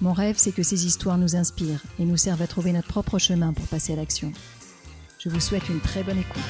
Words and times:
Mon 0.00 0.12
rêve, 0.12 0.34
c'est 0.38 0.52
que 0.52 0.62
ces 0.62 0.86
histoires 0.86 1.18
nous 1.18 1.36
inspirent 1.36 1.82
et 1.98 2.04
nous 2.04 2.16
servent 2.16 2.42
à 2.42 2.46
trouver 2.46 2.72
notre 2.72 2.88
propre 2.88 3.18
chemin 3.18 3.52
pour 3.52 3.66
passer 3.66 3.92
à 3.92 3.96
l'action. 3.96 4.32
Je 5.18 5.28
vous 5.28 5.40
souhaite 5.40 5.68
une 5.68 5.80
très 5.80 6.02
bonne 6.02 6.18
écoute. 6.18 6.42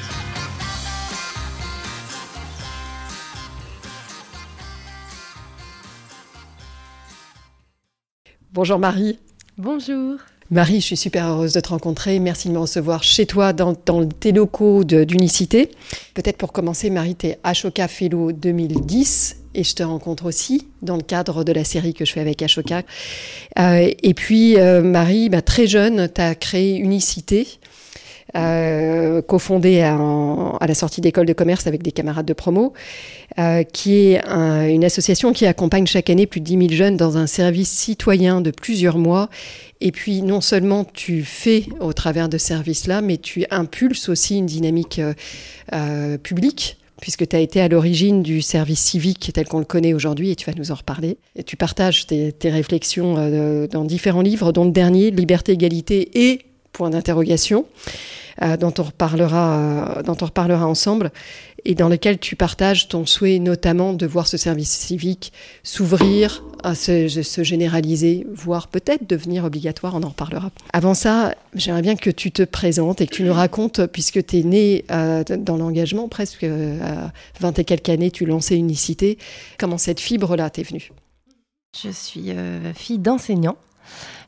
Bonjour 8.53 8.79
Marie. 8.79 9.19
Bonjour. 9.59 10.17
Marie, 10.51 10.81
je 10.81 10.87
suis 10.87 10.97
super 10.97 11.27
heureuse 11.27 11.53
de 11.53 11.61
te 11.61 11.69
rencontrer. 11.69 12.19
Merci 12.21 12.49
de 12.49 12.55
me 12.55 12.59
recevoir 12.59 13.03
chez 13.03 13.27
toi 13.27 13.53
dans, 13.53 13.75
tes 13.75 14.33
locaux 14.33 14.85
d'unicité. 14.85 15.71
Peut-être 16.15 16.39
pour 16.39 16.53
commencer, 16.53 16.91
Marie, 16.91 17.17
tu 17.17 17.27
es 17.27 17.39
Ashoka 17.43 17.89
Fellow 17.89 18.33
2010 18.33 19.44
et 19.55 19.65
je 19.65 19.75
te 19.75 19.83
rencontre 19.83 20.27
aussi 20.27 20.67
dans 20.83 20.97
le 20.97 21.03
cadre 21.03 21.45
de 21.45 21.53
la 21.53 21.65
série 21.65 21.95
que 21.95 22.05
je 22.05 22.13
fais 22.13 22.21
avec 22.21 22.43
Ashoka. 22.43 22.83
Euh, 23.59 23.91
et 24.03 24.15
puis, 24.15 24.59
euh, 24.59 24.83
Marie, 24.83 25.29
bah, 25.29 25.43
très 25.43 25.67
jeune, 25.67 26.09
tu 26.13 26.21
as 26.21 26.35
créé 26.35 26.77
Unicité. 26.77 27.47
Euh, 28.37 29.23
cofondée 29.23 29.83
à, 29.83 29.97
la 30.67 30.75
sortie 30.75 31.01
d'école 31.01 31.27
de 31.27 31.33
commerce 31.33 31.69
avec 31.69 31.85
des 31.85 31.93
camarades 31.93 32.27
de 32.27 32.33
promo, 32.33 32.73
qui 33.73 33.95
est 33.95 34.21
une 34.27 34.85
association 34.85 35.33
qui 35.33 35.47
accompagne 35.47 35.87
chaque 35.87 36.11
année 36.11 36.27
plus 36.27 36.41
de 36.41 36.47
10 36.47 36.69
000 36.69 36.69
jeunes 36.71 36.97
dans 36.97 37.17
un 37.17 37.29
service 37.29 37.71
citoyen 37.71 38.41
de 38.41 38.51
plusieurs 38.51 38.99
mois. 38.99 39.31
Et 39.81 39.93
puis 39.93 40.23
non 40.23 40.41
seulement 40.41 40.85
tu 40.85 41.23
fais 41.23 41.67
au 41.79 41.93
travers 41.93 42.29
de 42.29 42.37
ce 42.37 42.49
service-là, 42.49 43.03
mais 43.03 43.19
tu 43.19 43.45
impulses 43.53 44.09
aussi 44.09 44.39
une 44.39 44.47
dynamique 44.47 45.01
publique 46.25 46.79
puisque 47.05 47.29
tu 47.29 47.37
as 47.37 47.41
été 47.41 47.61
à 47.61 47.69
l'origine 47.69 48.23
du 48.23 48.41
service 48.41 48.81
civique 48.81 49.31
tel 49.35 49.47
qu'on 49.47 49.59
le 49.59 49.67
connaît 49.67 49.93
aujourd'hui, 49.93 50.31
et 50.31 50.37
tu 50.37 50.47
vas 50.47 50.57
nous 50.57 50.73
en 50.73 50.75
reparler. 50.75 51.19
Et 51.37 51.43
tu 51.43 51.55
partages 51.55 52.07
tes, 52.07 52.33
tes 52.33 52.49
réflexions 52.49 53.17
euh, 53.19 53.67
dans 53.67 53.85
différents 53.85 54.23
livres, 54.23 54.53
dont 54.53 54.65
le 54.65 54.71
dernier, 54.71 55.11
Liberté, 55.11 55.53
égalité 55.53 56.09
et 56.27 56.47
point 56.73 56.89
d'interrogation, 56.89 57.67
euh, 58.43 58.57
dont, 58.57 58.75
on 58.79 58.83
reparlera, 58.83 59.59
euh, 59.59 60.03
dont 60.03 60.17
on 60.21 60.25
reparlera 60.25 60.67
ensemble, 60.67 61.13
et 61.65 61.75
dans 61.75 61.89
lequel 61.89 62.19
tu 62.19 62.37
partages 62.37 62.89
ton 62.89 63.07
souhait 63.07 63.39
notamment 63.39 63.93
de 63.93 64.07
voir 64.07 64.27
ce 64.27 64.37
service 64.37 64.71
civique 64.71 65.33
s'ouvrir, 65.63 66.43
se, 66.75 67.43
généraliser, 67.43 68.27
voire 68.35 68.69
peut-être 68.69 69.09
devenir 69.09 69.45
obligatoire, 69.45 69.95
on 69.95 70.03
en 70.03 70.09
reparlera. 70.09 70.51
Avant 70.73 70.95
ça, 70.95 71.35
j'aimerais 71.55 71.83
bien 71.83 71.97
que 71.97 72.11
tu 72.11 72.33
te 72.33 72.43
présentes 72.43 73.01
et 73.01 73.07
que 73.07 73.15
tu 73.15 73.23
nous 73.23 73.33
racontes, 73.33 73.87
puisque 73.87 74.25
tu 74.27 74.41
es 74.41 74.43
né 74.43 74.85
euh, 74.91 75.23
dans 75.25 75.57
l'engagement, 75.57 76.09
presque 76.09 76.45
à 76.45 77.13
20 77.41 77.59
et 77.59 77.65
quelques 77.65 77.89
années, 77.89 78.11
tu 78.11 78.27
lançais 78.27 78.57
Unicité, 78.57 79.19
comment 79.59 79.79
cette 79.79 80.01
fibre-là 80.01 80.51
t'est 80.51 80.63
venue? 80.63 80.91
Je 81.81 81.91
suis 81.91 82.33
fille 82.75 82.99
d'enseignant 82.99 83.57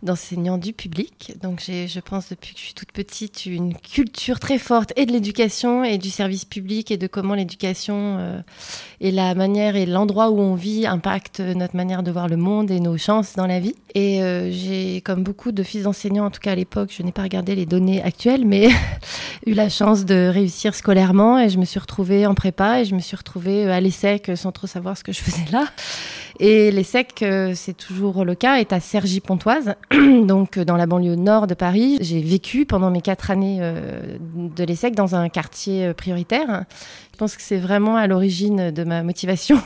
d'enseignants 0.03 0.59
du 0.59 0.73
public. 0.73 1.35
Donc 1.43 1.63
j'ai, 1.65 1.89
je 1.89 2.01
pense, 2.01 2.31
depuis 2.31 2.55
que 2.55 2.61
je 2.61 2.65
suis 2.65 2.75
toute 2.75 2.93
petite, 2.93 3.47
une 3.47 3.75
culture 3.75 4.41
très 4.41 4.59
forte 4.59 4.93
et 4.97 5.07
de 5.07 5.13
l'éducation 5.13 5.85
et 5.85 5.99
du 5.99 6.11
service 6.11 6.45
public 6.45 6.91
et 6.91 6.97
de 6.97 7.07
comment 7.07 7.35
l'éducation 7.35 8.17
euh, 8.19 8.41
et 9.01 9.11
la 9.11 9.35
manière 9.35 9.77
et 9.77 9.87
l'endroit 9.87 10.31
où 10.31 10.39
on 10.39 10.55
vit 10.55 10.87
impactent 10.87 11.41
notre 11.41 11.77
manière 11.77 12.03
de 12.03 12.11
voir 12.11 12.29
le 12.29 12.37
monde 12.37 12.71
et 12.71 12.81
nos 12.81 12.97
chances 12.97 13.35
dans 13.35 13.47
la 13.47 13.61
vie. 13.61 13.75
Et 13.95 14.23
euh, 14.23 14.51
j'ai, 14.51 15.01
comme 15.01 15.23
beaucoup 15.23 15.53
de 15.53 15.63
fils 15.63 15.85
d'enseignants, 15.85 16.27
en 16.27 16.31
tout 16.31 16.41
cas 16.41 16.53
à 16.53 16.57
l'époque, 16.57 16.91
je 16.97 17.03
n'ai 17.03 17.13
pas 17.13 17.23
regardé 17.23 17.55
les 17.55 17.67
données 17.67 18.03
actuelles, 18.03 18.45
mais 18.45 18.69
eu 19.47 19.55
la 19.55 19.69
chance 19.69 20.05
de 20.05 20.29
réussir 20.33 20.75
scolairement 20.75 21.39
et 21.39 21.49
je 21.49 21.59
me 21.59 21.65
suis 21.65 21.81
retrouvée 21.81 22.27
en 22.27 22.35
prépa 22.35 22.81
et 22.81 22.85
je 22.85 22.95
me 22.95 23.01
suis 23.01 23.17
retrouvée 23.17 23.71
à 23.71 23.81
l'ESSEC 23.81 24.33
sans 24.37 24.53
trop 24.53 24.67
savoir 24.67 24.97
ce 24.97 25.05
que 25.05 25.13
je 25.13 25.21
faisais 25.21 25.45
là. 25.51 25.67
Et 26.39 26.71
l'ESSEC, 26.71 27.23
euh, 27.23 27.53
c'est 27.55 27.77
toujours 27.77 28.25
le 28.25 28.35
cas, 28.35 28.57
est 28.57 28.73
à 28.73 28.81
Cergy-Pontoise, 28.81 29.75
donc 29.91 30.59
dans 30.59 30.77
la 30.77 30.87
banlieue 30.87 31.15
nord 31.15 31.47
de 31.47 31.55
Paris. 31.55 31.99
J'ai 32.01 32.21
vécu 32.21 32.67
pendant 32.67 32.91
mes 32.91 33.01
quatre 33.01 33.31
années 33.31 33.59
euh, 33.61 34.19
de 34.35 34.65
l'ESSEC 34.65 34.95
dans 34.95 35.15
un 35.15 35.29
quartier 35.29 35.87
euh, 35.87 35.95
prioritaire 35.95 36.65
je 37.17 37.19
pense 37.19 37.35
que 37.35 37.43
c'est 37.43 37.57
vraiment 37.57 37.97
à 37.97 38.07
l'origine 38.07 38.71
de 38.71 38.85
ma 38.85 39.03
motivation 39.03 39.59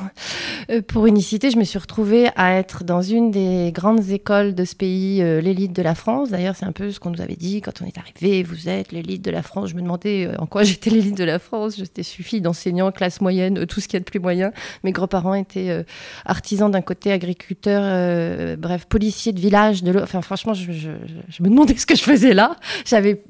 euh, 0.71 0.83
pour 0.83 1.07
Unicité. 1.07 1.51
Je 1.51 1.57
me 1.57 1.65
suis 1.65 1.81
retrouvée 1.81 2.29
à 2.37 2.53
être 2.53 2.85
dans 2.85 3.03
une 3.03 3.33
des 3.33 3.73
grandes 3.75 4.09
écoles 4.11 4.55
de 4.55 4.65
ce 4.65 4.77
pays, 4.77 5.21
euh, 5.21 5.41
l'élite 5.41 5.73
de 5.73 5.83
la 5.83 5.97
France. 5.97 6.31
D'ailleurs, 6.31 6.55
c'est 6.55 6.65
un 6.65 6.71
peu 6.71 6.93
ce 6.93 7.01
qu'on 7.01 7.11
nous 7.11 7.21
avait 7.21 7.35
dit 7.35 7.61
quand 7.61 7.83
on 7.83 7.87
est 7.87 7.99
arrivé. 7.99 8.45
Vous 8.45 8.69
êtes 8.69 8.93
l'élite 8.93 9.23
de 9.23 9.33
la 9.33 9.43
France. 9.43 9.71
Je 9.71 9.75
me 9.75 9.83
demandais 9.83 10.29
euh, 10.29 10.37
en 10.39 10.47
quoi 10.47 10.63
j'étais 10.63 10.91
l'élite 10.91 11.17
de 11.17 11.25
la 11.25 11.41
France. 11.41 11.75
J'étais 11.77 12.05
suffit 12.05 12.41
d'enseignants, 12.41 12.93
classe 12.93 13.21
moyenne, 13.21 13.67
tout 13.67 13.81
ce 13.81 13.89
qu'il 13.89 13.95
y 13.95 13.97
a 13.97 14.01
de 14.01 14.05
plus 14.05 14.21
moyen. 14.21 14.53
Mes 14.85 14.93
grands-parents 14.93 15.35
étaient 15.35 15.85
artisans 16.27 16.71
d'un 16.71 16.83
côté, 16.83 17.11
agriculteurs, 17.11 18.57
bref, 18.59 18.87
policiers 18.87 19.33
de 19.33 19.41
village 19.41 19.83
de. 19.83 19.99
Enfin, 20.01 20.23
franchement, 20.23 20.55
je, 20.55 20.71
me 21.41 21.49
demandais 21.49 21.77
ce 21.77 21.87
que 21.87 21.97
je 21.97 22.03
faisais 22.05 22.33
là. 22.33 22.55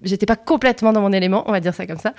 J'étais 0.03 0.26
pas 0.26 0.36
complètement 0.36 0.92
dans 0.92 1.00
mon 1.00 1.12
élément, 1.14 1.42
on 1.47 1.53
va 1.53 1.60
dire 1.60 1.75
ça 1.75 1.86
comme 1.86 1.97
ça. 1.97 2.12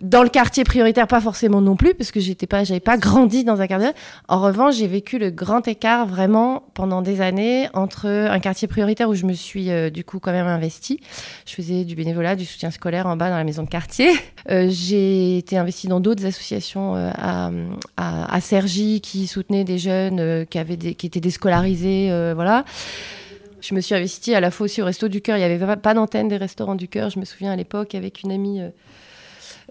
Dans 0.00 0.22
le 0.22 0.30
quartier 0.30 0.64
prioritaire, 0.64 1.06
pas 1.06 1.20
forcément 1.20 1.33
forcément 1.34 1.60
non 1.60 1.74
plus 1.74 1.94
parce 1.94 2.12
que 2.12 2.20
j'étais 2.20 2.46
pas, 2.46 2.62
j'avais 2.62 2.78
pas 2.78 2.96
grandi 2.96 3.42
dans 3.42 3.60
un 3.60 3.66
quartier. 3.66 3.90
En 4.28 4.40
revanche, 4.40 4.76
j'ai 4.76 4.86
vécu 4.86 5.18
le 5.18 5.30
grand 5.30 5.66
écart 5.66 6.06
vraiment 6.06 6.62
pendant 6.74 7.02
des 7.02 7.20
années 7.20 7.68
entre 7.74 8.06
un 8.06 8.38
quartier 8.38 8.68
prioritaire 8.68 9.08
où 9.08 9.14
je 9.14 9.26
me 9.26 9.32
suis 9.32 9.68
euh, 9.68 9.90
du 9.90 10.04
coup 10.04 10.20
quand 10.20 10.30
même 10.30 10.46
investie. 10.46 11.00
Je 11.44 11.54
faisais 11.54 11.84
du 11.84 11.96
bénévolat, 11.96 12.36
du 12.36 12.44
soutien 12.44 12.70
scolaire 12.70 13.08
en 13.08 13.16
bas 13.16 13.30
dans 13.30 13.36
la 13.36 13.42
maison 13.42 13.64
de 13.64 13.68
quartier. 13.68 14.10
Euh, 14.50 14.68
j'ai 14.68 15.38
été 15.38 15.56
investie 15.56 15.88
dans 15.88 16.00
d'autres 16.00 16.26
associations 16.26 16.96
euh, 16.96 17.10
à, 17.16 17.50
à, 17.96 18.40
qui 19.02 19.26
soutenaient 19.26 19.64
des 19.64 19.78
jeunes 19.78 20.44
qui 20.44 20.58
avaient 20.58 20.76
des, 20.76 20.94
qui 20.94 21.06
étaient 21.06 21.20
déscolarisés, 21.20 22.10
voilà. 22.34 22.66
Je 23.62 23.74
me 23.74 23.80
suis 23.80 23.94
investie 23.94 24.34
à 24.34 24.40
la 24.40 24.50
fois 24.50 24.66
aussi 24.66 24.82
au 24.82 24.84
Resto 24.84 25.08
du 25.08 25.22
Cœur. 25.22 25.38
Il 25.38 25.40
n'y 25.40 25.46
avait 25.46 25.76
pas 25.76 25.94
d'antenne 25.94 26.28
des 26.28 26.36
restaurants 26.36 26.74
du 26.74 26.88
Cœur. 26.88 27.08
Je 27.08 27.18
me 27.18 27.24
souviens 27.24 27.52
à 27.52 27.56
l'époque 27.56 27.94
avec 27.94 28.22
une 28.22 28.32
amie 28.32 28.60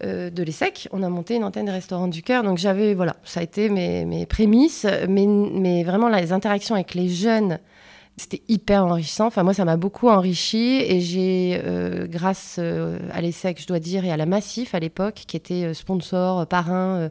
euh, 0.04 0.30
de 0.30 0.44
l'ESSEC. 0.44 0.88
On 0.92 1.02
a 1.04 1.10
monté 1.10 1.36
une 1.36 1.44
antenne 1.44 1.66
des 1.66 1.72
restaurants 1.72 2.08
du 2.08 2.22
cœur. 2.24 2.44
Donc 2.44 2.58
j'avais, 2.58 2.94
voilà, 2.94 3.16
ça 3.24 3.40
a 3.40 3.44
été 3.44 3.70
mes, 3.70 4.06
mes 4.06 4.26
prémices. 4.26 4.86
Mais, 5.08 5.26
mais 5.26 5.84
vraiment, 5.84 6.10
là, 6.10 6.22
les 6.22 6.34
interactions 6.34 6.76
avec 6.76 6.94
les 6.94 7.10
jeunes, 7.10 7.60
c'était 8.18 8.42
hyper 8.48 8.86
enrichissant. 8.86 9.28
Enfin, 9.28 9.44
moi, 9.44 9.54
ça 9.54 9.66
m'a 9.66 9.78
beaucoup 9.78 10.10
enrichi. 10.10 10.82
Et 10.82 11.00
j'ai, 11.02 11.62
euh, 11.64 12.06
grâce 12.08 12.58
euh, 12.60 13.00
à 13.12 13.22
l'ESSEC, 13.22 13.62
je 13.62 13.68
dois 13.68 13.80
dire, 13.80 14.06
et 14.06 14.12
à 14.12 14.18
la 14.18 14.26
Massif 14.26 14.76
à 14.76 14.80
l'époque, 14.80 15.24
qui 15.28 15.38
était 15.38 15.74
sponsor, 15.74 16.46
parrain 16.48 17.10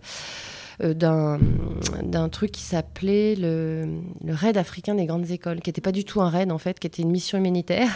d'un, 0.80 1.38
d'un 2.03 2.28
truc 2.28 2.53
qui 2.53 2.62
s'appelait 2.62 3.36
le, 3.36 3.86
le 4.24 4.34
Raid 4.34 4.56
africain 4.56 4.94
des 4.94 5.06
grandes 5.06 5.30
écoles, 5.30 5.60
qui 5.60 5.70
n'était 5.70 5.80
pas 5.80 5.92
du 5.92 6.04
tout 6.04 6.20
un 6.20 6.28
raid, 6.28 6.50
en 6.50 6.59
fait, 6.59 6.78
qui 6.78 6.86
était 6.86 7.03
une 7.03 7.10
mission 7.10 7.38
humanitaire. 7.38 7.88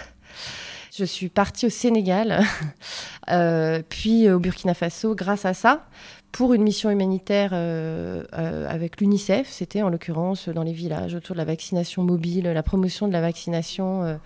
Je 0.98 1.04
suis 1.04 1.28
partie 1.28 1.66
au 1.66 1.68
Sénégal, 1.68 2.42
euh, 3.30 3.82
puis 3.86 4.30
au 4.30 4.38
Burkina 4.38 4.72
Faso 4.72 5.14
grâce 5.14 5.44
à 5.44 5.52
ça, 5.52 5.84
pour 6.32 6.54
une 6.54 6.62
mission 6.62 6.88
humanitaire 6.88 7.50
euh, 7.52 8.24
euh, 8.32 8.66
avec 8.66 8.98
l'UNICEF. 9.02 9.46
C'était 9.50 9.82
en 9.82 9.90
l'occurrence 9.90 10.48
dans 10.48 10.62
les 10.62 10.72
villages 10.72 11.14
autour 11.14 11.34
de 11.34 11.38
la 11.38 11.44
vaccination 11.44 12.02
mobile, 12.02 12.44
la 12.44 12.62
promotion 12.62 13.08
de 13.08 13.12
la 13.12 13.20
vaccination 13.20 14.18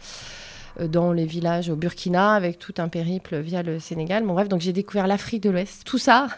dans 0.81 1.13
les 1.13 1.27
villages 1.27 1.69
au 1.71 1.77
Burkina 1.77 2.35
avec 2.35 2.61
tout 2.61 2.75
un 2.79 2.89
périple 2.89 3.39
via 3.41 3.65
le 3.65 3.81
Sénégal. 3.81 4.23
Bon, 4.25 4.35
bref, 4.35 4.49
donc 4.49 4.61
j'ai 4.61 4.73
découvert 4.73 5.09
l'Afrique 5.09 5.43
de 5.43 5.51
l'Ouest. 5.51 5.83
Tout 5.85 5.99
ça 5.99 6.29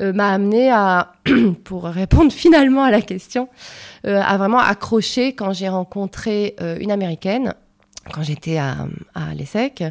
m'a 0.00 0.32
amené 0.32 0.72
à, 0.72 1.12
pour 1.64 1.84
répondre 1.84 2.32
finalement 2.32 2.82
à 2.82 2.90
la 2.90 3.00
question, 3.00 3.48
à 4.02 4.36
vraiment 4.38 4.58
accrocher 4.58 5.36
quand 5.36 5.52
j'ai 5.52 5.68
rencontré 5.68 6.56
une 6.80 6.90
américaine 6.90 7.54
quand 8.12 8.22
j'étais 8.22 8.58
à, 8.58 8.86
à 9.14 9.34
l'ESSEC. 9.34 9.84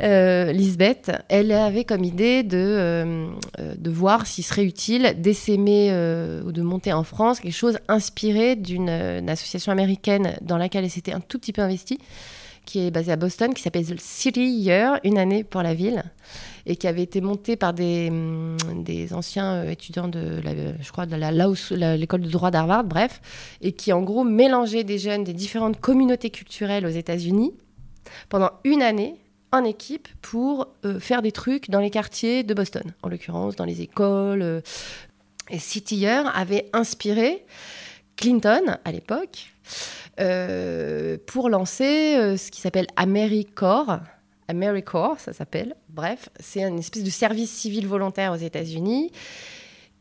Euh, 0.00 0.52
Lisbeth, 0.52 1.10
elle 1.28 1.50
avait 1.50 1.84
comme 1.84 2.04
idée 2.04 2.42
de, 2.44 2.56
euh, 2.56 3.28
de 3.58 3.90
voir 3.90 4.26
s'il 4.26 4.44
serait 4.44 4.64
utile 4.64 5.14
d'essaimer 5.18 5.88
euh, 5.90 6.42
ou 6.44 6.52
de 6.52 6.62
monter 6.62 6.92
en 6.92 7.02
France 7.02 7.40
quelque 7.40 7.52
chose 7.52 7.78
inspiré 7.88 8.54
d'une 8.54 8.88
association 9.28 9.72
américaine 9.72 10.36
dans 10.40 10.56
laquelle 10.56 10.84
elle 10.84 10.90
s'était 10.90 11.12
un 11.12 11.20
tout 11.20 11.38
petit 11.38 11.52
peu 11.52 11.62
investie, 11.62 11.98
qui 12.68 12.86
est 12.86 12.90
basé 12.90 13.10
à 13.10 13.16
Boston, 13.16 13.54
qui 13.54 13.62
s'appelle 13.62 13.86
City 13.98 14.46
Year, 14.46 15.00
une 15.02 15.16
année 15.16 15.42
pour 15.42 15.62
la 15.62 15.72
ville, 15.72 16.04
et 16.66 16.76
qui 16.76 16.86
avait 16.86 17.02
été 17.02 17.22
monté 17.22 17.56
par 17.56 17.72
des, 17.72 18.08
hum, 18.10 18.58
des 18.84 19.14
anciens 19.14 19.54
euh, 19.54 19.70
étudiants 19.70 20.06
de, 20.06 20.42
je 20.78 20.92
crois, 20.92 21.06
de 21.06 21.16
l'école 21.96 22.20
de 22.20 22.28
droit 22.28 22.50
d'Harvard, 22.50 22.84
bref, 22.84 23.22
et 23.62 23.72
qui 23.72 23.90
en 23.94 24.02
gros 24.02 24.22
mélangeait 24.22 24.84
des 24.84 24.98
jeunes 24.98 25.24
des 25.24 25.32
différentes 25.32 25.80
communautés 25.80 26.28
culturelles 26.28 26.84
aux 26.84 26.90
États-Unis 26.90 27.54
pendant 28.28 28.50
une 28.64 28.82
année 28.82 29.14
en 29.50 29.64
équipe 29.64 30.06
pour 30.20 30.68
euh, 30.84 31.00
faire 31.00 31.22
des 31.22 31.32
trucs 31.32 31.70
dans 31.70 31.80
les 31.80 31.90
quartiers 31.90 32.42
de 32.42 32.52
Boston, 32.52 32.92
en 33.02 33.08
l'occurrence 33.08 33.56
dans 33.56 33.64
les 33.64 33.80
écoles. 33.80 34.42
Euh, 34.42 34.60
et 35.48 35.58
City 35.58 35.96
Year 35.96 36.30
avait 36.36 36.68
inspiré 36.74 37.46
Clinton 38.16 38.76
à 38.84 38.92
l'époque 38.92 39.54
pour 41.26 41.48
lancer 41.48 42.16
euh, 42.16 42.36
ce 42.36 42.50
qui 42.50 42.60
s'appelle 42.60 42.86
AmeriCorps. 42.96 44.00
AmeriCorps, 44.48 45.20
ça 45.20 45.32
s'appelle. 45.32 45.76
Bref, 45.88 46.28
c'est 46.40 46.62
une 46.62 46.78
espèce 46.78 47.04
de 47.04 47.10
service 47.10 47.50
civil 47.50 47.86
volontaire 47.86 48.32
aux 48.32 48.36
États-Unis 48.36 49.12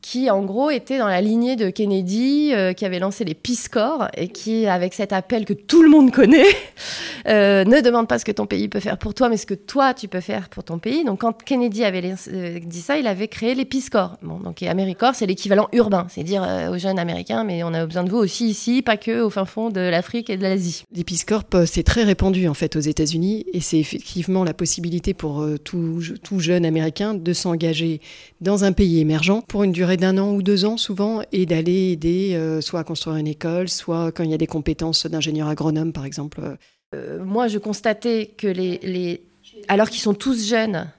qui 0.09 0.29
en 0.29 0.45
gros 0.45 0.69
était 0.69 0.97
dans 0.97 1.07
la 1.07 1.19
lignée 1.19 1.57
de 1.57 1.69
Kennedy, 1.69 2.53
euh, 2.53 2.71
qui 2.71 2.85
avait 2.85 2.99
lancé 2.99 3.25
les 3.25 3.33
Peace 3.33 3.67
Corps 3.69 4.07
et 4.15 4.29
qui, 4.29 4.65
avec 4.65 4.93
cet 4.93 5.11
appel 5.11 5.43
que 5.43 5.51
tout 5.51 5.83
le 5.83 5.89
monde 5.89 6.11
connaît, 6.11 6.45
euh, 7.27 7.65
ne 7.65 7.81
demande 7.81 8.07
pas 8.07 8.17
ce 8.17 8.23
que 8.23 8.31
ton 8.31 8.45
pays 8.45 8.69
peut 8.69 8.79
faire 8.79 8.97
pour 8.97 9.13
toi, 9.13 9.27
mais 9.27 9.35
ce 9.35 9.45
que 9.45 9.53
toi 9.53 9.93
tu 9.93 10.07
peux 10.07 10.21
faire 10.21 10.47
pour 10.47 10.63
ton 10.63 10.79
pays. 10.79 11.03
Donc 11.03 11.19
quand 11.19 11.43
Kennedy 11.43 11.83
avait 11.83 12.15
euh, 12.29 12.59
dit 12.63 12.79
ça, 12.79 12.97
il 12.97 13.05
avait 13.05 13.27
créé 13.27 13.53
les 13.53 13.65
Peace 13.65 13.89
Corps. 13.91 14.15
Bon, 14.21 14.39
donc 14.39 14.63
AmeriCorps, 14.63 15.15
c'est 15.15 15.25
l'équivalent 15.25 15.67
urbain, 15.73 16.07
c'est 16.09 16.23
dire 16.23 16.47
aux 16.71 16.77
jeunes 16.77 16.99
Américains, 16.99 17.43
mais 17.43 17.63
on 17.63 17.73
a 17.73 17.85
besoin 17.85 18.05
de 18.05 18.09
vous 18.09 18.17
aussi 18.17 18.47
ici, 18.47 18.81
pas 18.81 18.95
que 18.95 19.19
au 19.19 19.29
fin 19.29 19.43
fond 19.43 19.71
de 19.71 19.81
l'Afrique 19.81 20.29
et 20.29 20.37
de 20.37 20.41
l'Asie. 20.41 20.85
Les 20.95 21.03
Peace 21.03 21.25
Corps, 21.27 21.43
c'est 21.65 21.83
très 21.83 22.03
répandu 22.03 22.47
en 22.47 22.53
fait 22.53 22.77
aux 22.77 22.81
États-Unis 22.81 23.45
et 23.51 23.59
c'est 23.59 23.79
effectivement 23.79 24.45
la 24.45 24.53
possibilité 24.53 25.13
pour 25.13 25.45
tout, 25.65 26.01
tout 26.23 26.39
jeune 26.39 26.65
américain 26.65 27.13
de 27.13 27.33
s'engager 27.33 27.99
dans 28.39 28.63
un 28.63 28.71
pays 28.71 29.01
émergent 29.01 29.43
pour 29.49 29.63
une 29.63 29.73
durée 29.73 29.96
d'un 29.97 30.17
an 30.17 30.33
ou 30.33 30.41
deux 30.41 30.65
ans 30.65 30.77
souvent 30.77 31.21
et 31.31 31.45
d'aller 31.45 31.91
aider 31.91 32.35
euh, 32.35 32.61
soit 32.61 32.79
à 32.79 32.83
construire 32.83 33.17
une 33.17 33.27
école, 33.27 33.69
soit 33.69 34.11
quand 34.11 34.23
il 34.23 34.31
y 34.31 34.33
a 34.33 34.37
des 34.37 34.47
compétences 34.47 35.05
d'ingénieur 35.05 35.47
agronome 35.47 35.93
par 35.93 36.05
exemple. 36.05 36.57
Euh, 36.95 37.23
moi, 37.23 37.47
je 37.47 37.57
constatais 37.57 38.33
que 38.37 38.47
les, 38.47 38.79
les... 38.83 39.23
alors 39.67 39.89
qu'ils 39.89 40.01
sont 40.01 40.13
tous 40.13 40.47
jeunes, 40.47 40.89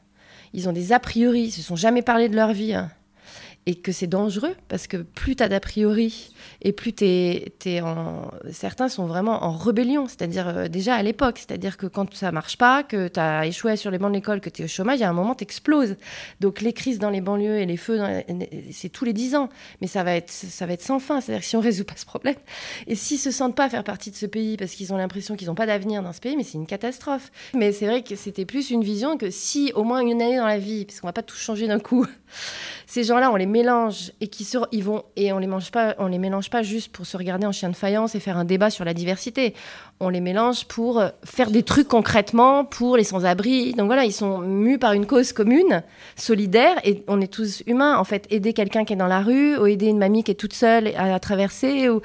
ils 0.53 0.69
ont 0.69 0.73
des 0.73 0.93
a 0.93 1.01
priori, 1.01 1.45
ils 1.45 1.51
se 1.51 1.63
sont 1.63 1.77
jamais 1.77 2.03
parlé 2.03 2.29
de 2.29 2.37
leur 2.37 2.53
vie. 2.53 2.75
Hein, 2.75 2.91
et 3.69 3.75
que 3.75 3.93
c'est 3.93 4.07
dangereux 4.07 4.55
parce 4.69 4.87
que 4.87 4.97
plus 4.97 5.37
tu 5.37 5.43
as 5.43 5.49
d'a 5.51 5.61
priori 5.61 6.33
et 6.63 6.73
plus 6.73 6.95
tu 6.95 7.05
es, 7.05 7.81
en. 7.83 8.31
Certains 8.51 8.89
sont 8.89 9.05
vraiment 9.05 9.45
en 9.45 9.53
rébellion, 9.53 10.09
c'est-à-dire 10.09 10.49
euh, 10.49 10.69
déjà 10.69 10.95
à 10.95 11.03
l'époque, 11.03 11.37
c'est-à-dire 11.37 11.77
que 11.77 11.87
quand 11.87 12.15
ça 12.15 12.33
marche 12.33 12.57
pas, 12.57 12.83
que 12.83 13.09
tu 13.09 13.21
as 13.21 13.45
échoué 13.45 13.77
sur 13.77 13.91
les 13.91 13.99
bancs 13.99 14.11
de 14.11 14.17
l'école, 14.17 14.41
que 14.41 14.49
tu 14.49 14.63
es 14.63 14.65
au 14.65 14.69
chômage, 14.69 15.03
a 15.03 15.09
un 15.11 15.13
moment, 15.13 15.35
tu 15.35 15.45
exploses. 15.45 15.97
Donc 16.41 16.63
les 16.63 16.73
crises 16.73 16.99
dans 16.99 17.11
les 17.11 17.21
banlieues 17.21 17.59
et 17.59 17.67
les 17.67 17.77
feux, 17.77 18.01
c'est 18.73 18.89
tous 18.89 19.05
les 19.05 19.13
dix 19.13 19.35
ans, 19.35 19.51
mais 19.83 19.87
ça 19.87 20.03
va 20.03 20.15
être, 20.15 20.31
ça 20.31 20.65
va 20.65 20.73
être 20.73 20.83
sans 20.83 20.99
fin, 20.99 21.21
c'est-à-dire 21.21 21.45
si 21.45 21.55
on 21.55 21.61
résout 21.61 21.85
pas 21.85 21.97
ce 21.97 22.07
problème. 22.07 22.37
Et 22.87 22.95
s'ils 22.95 23.19
se 23.19 23.31
sentent 23.31 23.55
pas 23.55 23.69
faire 23.69 23.85
partie 23.85 24.11
de 24.11 24.17
ce 24.17 24.25
pays 24.25 24.57
parce 24.57 24.73
qu'ils 24.73 24.95
ont 24.95 24.97
l'impression 24.97 25.37
qu'ils 25.37 25.49
n'ont 25.49 25.55
pas 25.55 25.67
d'avenir 25.67 26.03
dans 26.03 26.15
ce 26.15 26.21
pays, 26.21 26.39
mais 26.39 26.45
c'est 26.45 26.57
une 26.57 26.67
catastrophe. 26.67 27.31
Mais 27.53 27.73
c'est 27.73 27.87
vrai 27.87 28.03
que 28.03 28.17
c'était 28.17 28.47
plus 28.47 28.71
une 28.71 28.83
vision 28.83 29.19
que 29.19 29.29
si 29.29 29.73
au 29.75 29.85
moins 29.85 30.01
une 30.01 30.23
année 30.23 30.39
dans 30.39 30.47
la 30.47 30.59
vie, 30.59 30.87
parce 30.87 31.01
qu'on 31.01 31.09
va 31.09 31.13
pas 31.13 31.23
tout 31.23 31.37
changer 31.37 31.67
d'un 31.67 31.81
coup, 31.81 32.07
ces 32.89 33.05
gens-là, 33.05 33.31
on 33.31 33.37
les 33.37 33.45
mélange 33.45 34.13
et 34.23 34.29
qui 34.29 34.49
ils 34.73 34.83
vont 34.83 35.03
et 35.15 35.31
on 35.35 35.39
les 35.39 35.47
mange 35.47 35.71
pas, 35.71 35.95
on 35.99 36.07
les 36.07 36.17
mélange 36.17 36.49
pas 36.49 36.63
juste 36.63 36.91
pour 36.91 37.05
se 37.05 37.19
regarder 37.19 37.47
en 37.47 37.53
chien 37.53 37.69
de 37.69 37.77
faïence 37.77 38.15
et 38.15 38.21
faire 38.21 38.39
un 38.39 38.47
débat 38.47 38.71
sur 38.71 38.87
la 38.87 38.95
diversité. 38.95 39.53
On 40.01 40.09
les 40.09 40.23
mélange 40.23 40.65
pour 40.65 40.99
euh, 40.99 41.11
faire 41.23 41.51
des 41.51 41.63
trucs 41.63 41.87
concrètement 41.87 42.65
pour 42.65 42.97
les 42.97 43.05
sans-abri. 43.05 43.75
Donc 43.75 43.89
voilà, 43.89 44.07
ils 44.07 44.13
sont 44.13 44.39
mus 44.39 44.79
par 44.79 44.95
une 44.95 45.05
cause 45.05 45.35
commune, 45.35 45.83
solidaire 46.17 46.77
et 46.83 47.05
on 47.09 47.21
est 47.21 47.31
tous 47.31 47.63
humains 47.67 47.99
en 47.99 48.05
fait. 48.05 48.27
Aider 48.31 48.55
quelqu'un 48.55 48.87
qui 48.87 48.95
est 48.95 48.97
dans 48.97 49.07
la 49.07 49.21
rue 49.21 49.59
ou 49.59 49.67
aider 49.67 49.89
une 49.89 49.99
mamie 49.99 50.25
qui 50.25 50.31
est 50.31 50.35
toute 50.35 50.55
seule 50.55 50.91
à, 50.97 51.21
traverser 51.21 51.91
ou 51.91 52.01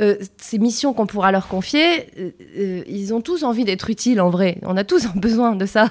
euh, 0.00 0.18
ces 0.36 0.60
missions 0.60 0.92
qu'on 0.92 1.06
pourra 1.06 1.32
leur 1.32 1.48
confier, 1.48 2.10
euh, 2.56 2.84
ils 2.86 3.12
ont 3.12 3.22
tous 3.22 3.42
envie 3.42 3.64
d'être 3.64 3.90
utiles 3.90 4.20
en 4.20 4.30
vrai. 4.30 4.58
On 4.62 4.76
a 4.76 4.84
tous 4.84 5.08
besoin 5.16 5.56
de 5.56 5.66
ça. 5.66 5.90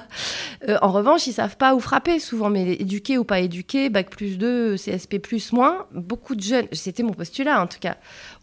en 0.82 0.92
revanche, 0.94 1.28
ils 1.28 1.34
savent 1.34 1.58
pas 1.58 1.76
où 1.76 1.82
frapper 1.82 2.20
souvent, 2.20 2.50
mais 2.50 2.76
éduquer 2.76 3.18
ou 3.18 3.26
pas 3.26 3.42
éduquer, 3.42 3.90
bac 3.90 4.10
plus 4.10 4.37
2, 4.38 4.75
CSP 4.75 5.18
plus 5.19 5.51
moins, 5.51 5.88
beaucoup 5.92 6.36
de 6.36 6.42
jeunes, 6.42 6.68
c'était 6.72 7.04
mon 7.04 7.13
postulat 7.13 7.62
en 7.62 7.68
tout 7.68 7.80
cas, 7.80 7.98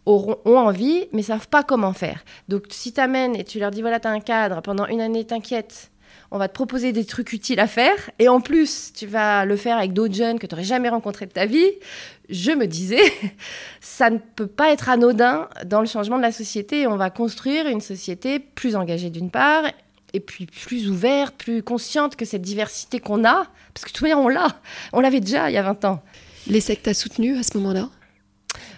auront, 0.06 0.38
ont 0.44 0.58
envie, 0.58 1.06
mais 1.12 1.22
savent 1.22 1.48
pas 1.48 1.62
comment 1.62 1.92
faire. 1.92 2.24
Donc 2.48 2.64
si 2.70 2.92
tu 2.92 3.00
amènes 3.00 3.36
et 3.36 3.44
tu 3.44 3.58
leur 3.58 3.70
dis 3.70 3.80
voilà, 3.80 4.00
tu 4.00 4.08
as 4.08 4.10
un 4.10 4.20
cadre, 4.20 4.62
pendant 4.62 4.86
une 4.86 5.00
année, 5.00 5.24
t'inquiète, 5.24 5.90
on 6.30 6.38
va 6.38 6.48
te 6.48 6.54
proposer 6.54 6.92
des 6.92 7.04
trucs 7.04 7.32
utiles 7.32 7.60
à 7.60 7.66
faire, 7.66 8.10
et 8.18 8.28
en 8.28 8.40
plus, 8.40 8.92
tu 8.92 9.06
vas 9.06 9.44
le 9.44 9.56
faire 9.56 9.76
avec 9.76 9.92
d'autres 9.92 10.14
jeunes 10.14 10.38
que 10.38 10.46
tu 10.46 10.54
n'aurais 10.54 10.64
jamais 10.64 10.88
rencontrés 10.88 11.26
de 11.26 11.32
ta 11.32 11.46
vie, 11.46 11.70
je 12.28 12.50
me 12.50 12.66
disais, 12.66 13.02
ça 13.80 14.10
ne 14.10 14.18
peut 14.18 14.46
pas 14.46 14.72
être 14.72 14.88
anodin 14.88 15.48
dans 15.64 15.80
le 15.80 15.86
changement 15.86 16.16
de 16.16 16.22
la 16.22 16.32
société, 16.32 16.86
on 16.86 16.96
va 16.96 17.10
construire 17.10 17.66
une 17.68 17.80
société 17.80 18.38
plus 18.40 18.76
engagée 18.76 19.10
d'une 19.10 19.30
part, 19.30 19.64
et 20.14 20.20
puis 20.20 20.46
plus 20.46 20.88
ouverte, 20.88 21.34
plus 21.36 21.62
consciente 21.62 22.16
que 22.16 22.24
cette 22.24 22.42
diversité 22.42 23.00
qu'on 23.00 23.24
a, 23.24 23.46
parce 23.74 23.84
que 23.84 23.92
tout 23.92 24.04
le 24.04 24.14
monde 24.14 24.24
on 24.24 24.28
l'a, 24.28 24.48
on 24.92 25.00
l'avait 25.00 25.20
déjà 25.20 25.50
il 25.50 25.54
y 25.54 25.58
a 25.58 25.62
20 25.62 25.84
ans. 25.84 26.02
Les 26.46 26.60
sectes 26.60 26.88
à 26.88 26.94
soutenu 26.94 27.36
à 27.36 27.42
ce 27.42 27.56
moment-là? 27.58 27.90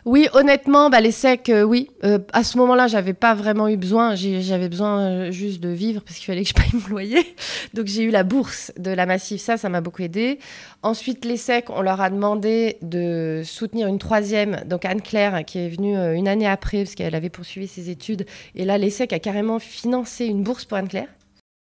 Oui, 0.07 0.29
honnêtement, 0.35 0.89
bah, 0.89 1.01
les 1.01 1.11
secs, 1.11 1.49
euh, 1.49 1.65
oui. 1.65 1.91
Euh, 2.05 2.19
à 2.33 2.45
ce 2.45 2.59
moment-là, 2.59 2.87
j'avais 2.87 3.13
pas 3.13 3.35
vraiment 3.35 3.67
eu 3.67 3.77
besoin. 3.77 4.15
J'avais 4.15 4.69
besoin 4.69 5.01
euh, 5.01 5.31
juste 5.33 5.61
de 5.61 5.69
vivre 5.69 6.01
parce 6.01 6.17
qu'il 6.17 6.27
fallait 6.27 6.45
que 6.45 6.49
je 6.49 6.55
paye 6.55 6.71
mon 6.73 6.89
loyer. 6.89 7.35
Donc 7.75 7.87
j'ai 7.87 8.05
eu 8.05 8.11
la 8.11 8.23
bourse 8.23 8.73
de 8.79 8.93
la 8.93 9.05
Massif. 9.05 9.41
Ça, 9.41 9.57
ça 9.57 9.69
m'a 9.69 9.81
beaucoup 9.81 10.03
aidé. 10.03 10.39
Ensuite, 10.85 11.25
les 11.25 11.37
secs, 11.37 11.71
on 11.71 11.83
leur 11.83 12.01
a 12.01 12.09
demandé 12.09 12.77
de 12.83 13.43
soutenir 13.45 13.89
une 13.89 13.99
troisième, 13.99 14.63
donc 14.67 14.85
Anne-Claire, 14.85 15.45
qui 15.45 15.59
est 15.59 15.69
venue 15.69 15.97
une 16.15 16.29
année 16.29 16.47
après 16.47 16.85
parce 16.85 16.95
qu'elle 16.95 17.17
avait 17.17 17.29
poursuivi 17.29 17.67
ses 17.67 17.91
études. 17.91 18.27
Et 18.55 18.65
là, 18.65 18.79
les 18.79 18.91
secs 18.91 19.13
a 19.13 19.19
carrément 19.19 19.59
financé 19.59 20.27
une 20.27 20.45
bourse 20.45 20.65
pour 20.65 20.79
Anne-Claire. 20.79 21.09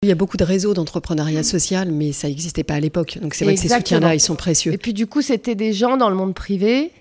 Il 0.02 0.08
y 0.08 0.14
a 0.14 0.16
beaucoup 0.16 0.38
de 0.38 0.46
réseaux 0.46 0.74
d'entrepreneuriat 0.74 1.44
social, 1.44 1.92
mais 1.92 2.14
ça 2.14 2.30
n'existait 2.30 2.64
pas 2.64 2.76
à 2.76 2.80
l'époque. 2.80 3.18
Donc 3.22 3.34
c'est 3.34 3.44
vrai 3.44 3.56
que 3.56 3.60
ces 3.60 3.68
soutiens-là, 3.68 4.16
ils 4.16 4.22
sont 4.22 4.38
précieux. 4.38 4.72
Et 4.72 4.78
puis 4.78 4.94
du 4.94 5.08
coup, 5.08 5.22
c'était 5.22 5.56
des 5.56 5.74
gens 5.74 5.98
dans 5.98 6.10
le 6.10 6.16
monde 6.16 6.34
privé 6.34 6.94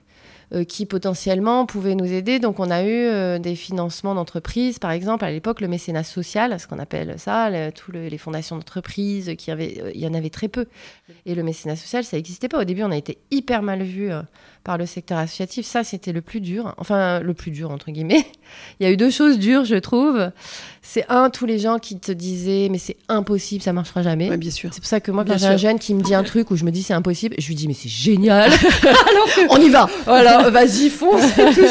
qui 0.67 0.87
potentiellement 0.87 1.67
pouvaient 1.67 1.95
nous 1.95 2.11
aider. 2.11 2.39
Donc 2.39 2.59
on 2.59 2.71
a 2.71 2.83
eu 2.83 2.87
euh, 2.91 3.39
des 3.39 3.55
financements 3.55 4.15
d'entreprises, 4.15 4.79
par 4.79 4.91
exemple 4.91 5.25
à 5.25 5.31
l'époque 5.31 5.61
le 5.61 5.69
mécénat 5.69 6.05
social, 6.05 6.59
ce 6.59 6.67
qu'on 6.67 6.79
appelle 6.79 7.15
ça, 7.19 7.51
tous 7.73 7.93
les 7.93 8.19
fondations 8.19 8.57
d'entreprises, 8.57 9.33
qui 9.37 9.51
euh, 9.51 9.91
il 9.95 10.01
y 10.01 10.07
en 10.07 10.15
avait 10.15 10.31
très 10.31 10.49
peu. 10.49 10.67
Et 11.27 11.35
le 11.35 11.43
mécénat 11.43 11.77
social, 11.77 12.05
ça 12.05 12.17
n'existait 12.17 12.49
pas. 12.49 12.61
Au 12.61 12.65
début, 12.65 12.83
on 12.83 12.91
a 12.91 12.97
été 12.97 13.19
hyper 13.31 13.63
mal 13.63 13.83
vu 13.83 14.11
par 14.65 14.79
le 14.79 14.87
secteur 14.87 15.19
associatif. 15.19 15.67
Ça, 15.67 15.85
c'était 15.85 16.13
le 16.13 16.21
plus 16.21 16.41
dur. 16.41 16.75
Enfin, 16.79 17.21
le 17.21 17.35
plus 17.35 17.51
dur 17.51 17.71
entre 17.71 17.91
guillemets. 17.91 18.27
il 18.81 18.85
y 18.85 18.87
a 18.87 18.93
eu 18.93 18.97
deux 18.97 19.11
choses 19.11 19.39
dures, 19.39 19.65
je 19.65 19.77
trouve. 19.77 20.31
C'est 20.83 21.05
un, 21.11 21.31
tous 21.31 21.47
les 21.47 21.59
gens 21.59 21.79
qui 21.79 21.99
te 21.99 22.13
disaient 22.13 22.69
mais 22.71 22.79
c'est 22.79 22.97
impossible, 23.09 23.63
ça 23.63 23.73
marchera 23.73 24.03
jamais. 24.03 24.35
bien 24.37 24.51
sûr. 24.51 24.71
C'est 24.73 24.81
pour 24.81 24.89
ça 24.89 25.01
que 25.01 25.11
moi, 25.11 25.25
quand 25.25 25.39
j'ai 25.39 25.47
un 25.47 25.57
jeune 25.57 25.79
qui 25.79 25.95
me 25.95 26.03
dit 26.03 26.15
un 26.15 26.23
truc 26.23 26.51
où 26.51 26.57
je 26.57 26.65
me 26.65 26.71
dis 26.71 26.83
c'est 26.83 26.95
impossible, 26.95 27.35
je 27.39 27.47
lui 27.49 27.55
dis 27.55 27.69
mais 27.69 27.75
c'est 27.75 27.89
génial. 27.89 28.51
on 29.51 29.61
y 29.61 29.69
va. 29.69 29.89
Voilà. 30.05 30.38
Vas-y, 30.51 30.91
fonce. 30.91 31.23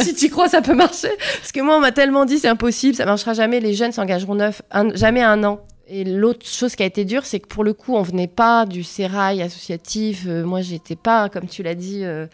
si 0.03 0.13
tu 0.15 0.29
crois, 0.29 0.49
ça 0.49 0.61
peut 0.61 0.73
marcher. 0.73 1.09
Parce 1.39 1.51
que 1.51 1.61
moi, 1.61 1.77
on 1.77 1.79
m'a 1.79 1.91
tellement 1.91 2.25
dit, 2.25 2.39
c'est 2.39 2.47
impossible, 2.47 2.95
ça 2.95 3.05
marchera 3.05 3.33
jamais. 3.33 3.59
Les 3.59 3.73
jeunes 3.73 3.91
s'engageront 3.91 4.35
neuf, 4.35 4.61
jamais 4.93 5.21
un 5.23 5.43
an. 5.43 5.59
Et 5.89 6.03
l'autre 6.03 6.45
chose 6.45 6.75
qui 6.75 6.83
a 6.83 6.85
été 6.85 7.05
dure, 7.05 7.25
c'est 7.25 7.39
que 7.39 7.47
pour 7.47 7.63
le 7.63 7.73
coup, 7.73 7.95
on 7.95 8.01
venait 8.01 8.27
pas 8.27 8.65
du 8.65 8.83
sérail 8.83 9.41
associatif. 9.41 10.25
Euh, 10.27 10.43
moi, 10.43 10.61
j'étais 10.61 10.97
pas, 10.97 11.29
comme 11.29 11.47
tu 11.47 11.63
l'as 11.63 11.75
dit, 11.75 12.03
euh, 12.03 12.27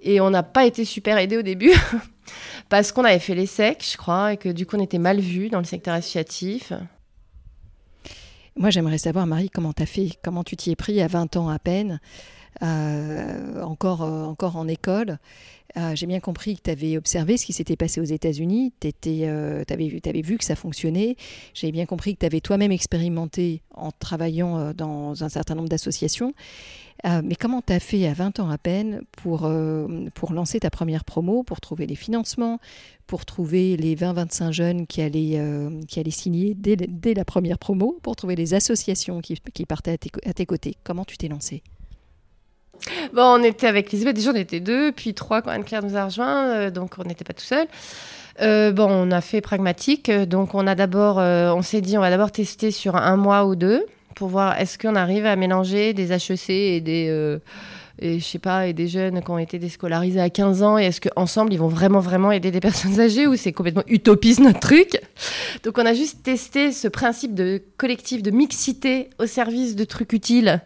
et 0.00 0.20
on 0.20 0.30
n'a 0.30 0.44
pas 0.44 0.66
été 0.66 0.84
super 0.84 1.18
aidés 1.18 1.36
au 1.36 1.42
début. 1.42 1.72
parce 2.68 2.92
qu'on 2.92 3.04
avait 3.04 3.18
fait 3.18 3.34
les 3.34 3.46
secs, 3.46 3.84
je 3.90 3.96
crois, 3.96 4.34
et 4.34 4.36
que 4.36 4.48
du 4.48 4.66
coup, 4.66 4.76
on 4.76 4.82
était 4.82 4.98
mal 4.98 5.18
vus 5.18 5.48
dans 5.48 5.58
le 5.58 5.64
secteur 5.64 5.94
associatif. 5.94 6.72
Moi, 8.56 8.70
j'aimerais 8.70 8.98
savoir, 8.98 9.26
Marie, 9.26 9.50
comment 9.50 9.72
tu 9.72 9.82
as 9.82 9.86
fait 9.86 10.10
Comment 10.22 10.44
tu 10.44 10.56
t'y 10.56 10.70
es 10.70 10.76
pris 10.76 11.02
à 11.02 11.08
20 11.08 11.36
ans 11.36 11.48
à 11.48 11.58
peine? 11.58 11.92
euh, 11.94 11.98
encore, 12.62 14.02
euh, 14.02 14.24
encore 14.24 14.56
en 14.56 14.68
école. 14.68 15.18
Euh, 15.76 15.94
j'ai 15.94 16.06
bien 16.06 16.20
compris 16.20 16.56
que 16.56 16.62
tu 16.62 16.70
avais 16.70 16.96
observé 16.96 17.36
ce 17.36 17.44
qui 17.44 17.52
s'était 17.52 17.76
passé 17.76 18.00
aux 18.00 18.04
États-Unis, 18.04 18.72
tu 18.80 19.24
avais, 19.24 20.22
vu 20.22 20.38
que 20.38 20.44
ça 20.44 20.56
fonctionnait. 20.56 21.16
J'ai 21.52 21.70
bien 21.70 21.84
compris 21.84 22.14
que 22.14 22.20
tu 22.20 22.26
avais 22.26 22.40
toi-même 22.40 22.72
expérimenté 22.72 23.60
en 23.74 23.90
travaillant 23.90 24.72
dans 24.72 25.22
un 25.22 25.28
certain 25.28 25.54
nombre 25.54 25.68
d'associations. 25.68 26.32
mais 27.04 27.34
comment 27.34 27.60
tu 27.60 27.74
as 27.74 27.80
fait 27.80 28.06
à 28.06 28.14
20 28.14 28.40
ans 28.40 28.48
à 28.48 28.56
peine 28.56 29.02
pour, 29.12 29.46
lancer 30.30 30.60
ta 30.60 30.70
première 30.70 31.04
promo, 31.04 31.42
pour 31.42 31.60
trouver 31.60 31.86
les 31.86 31.96
financements, 31.96 32.58
pour 33.06 33.26
trouver 33.26 33.76
les 33.76 33.96
20-25 33.96 34.52
jeunes 34.52 34.86
qui 34.86 35.02
allaient, 35.02 36.10
signer 36.10 36.54
dès, 36.54 37.12
la 37.12 37.24
première 37.26 37.58
promo, 37.58 37.98
pour 38.02 38.16
trouver 38.16 38.36
les 38.36 38.54
associations 38.54 39.20
qui, 39.20 39.38
qui 39.52 39.66
partaient 39.66 39.92
à 39.92 39.98
tes, 39.98 40.10
à 40.24 40.32
tes 40.32 40.46
côtés? 40.46 40.76
Comment 40.84 41.04
tu 41.04 41.18
t'es 41.18 41.28
lancé 41.28 41.62
Bon, 43.12 43.22
on 43.22 43.42
était 43.42 43.66
avec 43.66 43.90
Lisbeth, 43.92 44.16
déjà 44.16 44.30
on 44.30 44.34
était 44.34 44.60
deux, 44.60 44.92
puis 44.92 45.14
trois 45.14 45.42
quand 45.42 45.50
Anne-Claire 45.50 45.82
nous 45.82 45.96
a 45.96 46.04
rejoints, 46.04 46.44
euh, 46.46 46.70
donc 46.70 46.94
on 46.98 47.04
n'était 47.04 47.24
pas 47.24 47.34
tout 47.34 47.44
seul. 47.44 47.66
Euh, 48.42 48.72
bon, 48.72 48.88
on 48.90 49.10
a 49.10 49.20
fait 49.20 49.40
pragmatique. 49.40 50.10
Donc, 50.10 50.54
on 50.54 50.66
a 50.66 50.74
d'abord, 50.74 51.18
euh, 51.18 51.52
on 51.52 51.62
s'est 51.62 51.80
dit, 51.80 51.96
on 51.96 52.00
va 52.00 52.10
d'abord 52.10 52.32
tester 52.32 52.70
sur 52.70 52.96
un 52.96 53.16
mois 53.16 53.46
ou 53.46 53.56
deux 53.56 53.86
pour 54.14 54.28
voir 54.28 54.58
est-ce 54.58 54.78
qu'on 54.78 54.96
arrive 54.96 55.26
à 55.26 55.36
mélanger 55.36 55.92
des 55.92 56.12
HEC 56.12 56.50
et 56.50 56.80
des, 56.80 57.08
euh, 57.10 57.38
et 57.98 58.18
je 58.18 58.24
sais 58.24 58.38
pas, 58.38 58.66
et 58.66 58.72
des 58.72 58.88
jeunes 58.88 59.22
qui 59.22 59.30
ont 59.30 59.38
été 59.38 59.58
déscolarisés 59.58 60.20
à 60.20 60.28
15 60.28 60.62
ans. 60.62 60.78
Et 60.78 60.84
est-ce 60.84 61.00
qu'ensemble, 61.00 61.52
ils 61.52 61.58
vont 61.58 61.68
vraiment, 61.68 62.00
vraiment 62.00 62.30
aider 62.30 62.50
des 62.50 62.60
personnes 62.60 63.00
âgées 63.00 63.26
ou 63.26 63.36
c'est 63.36 63.52
complètement 63.52 63.84
utopiste 63.86 64.40
notre 64.40 64.60
truc? 64.60 65.00
Donc, 65.64 65.78
on 65.78 65.86
a 65.86 65.94
juste 65.94 66.22
testé 66.22 66.72
ce 66.72 66.88
principe 66.88 67.34
de 67.34 67.62
collectif, 67.78 68.22
de 68.22 68.30
mixité 68.30 69.08
au 69.18 69.26
service 69.26 69.76
de 69.76 69.84
trucs 69.84 70.12
utiles 70.12 70.60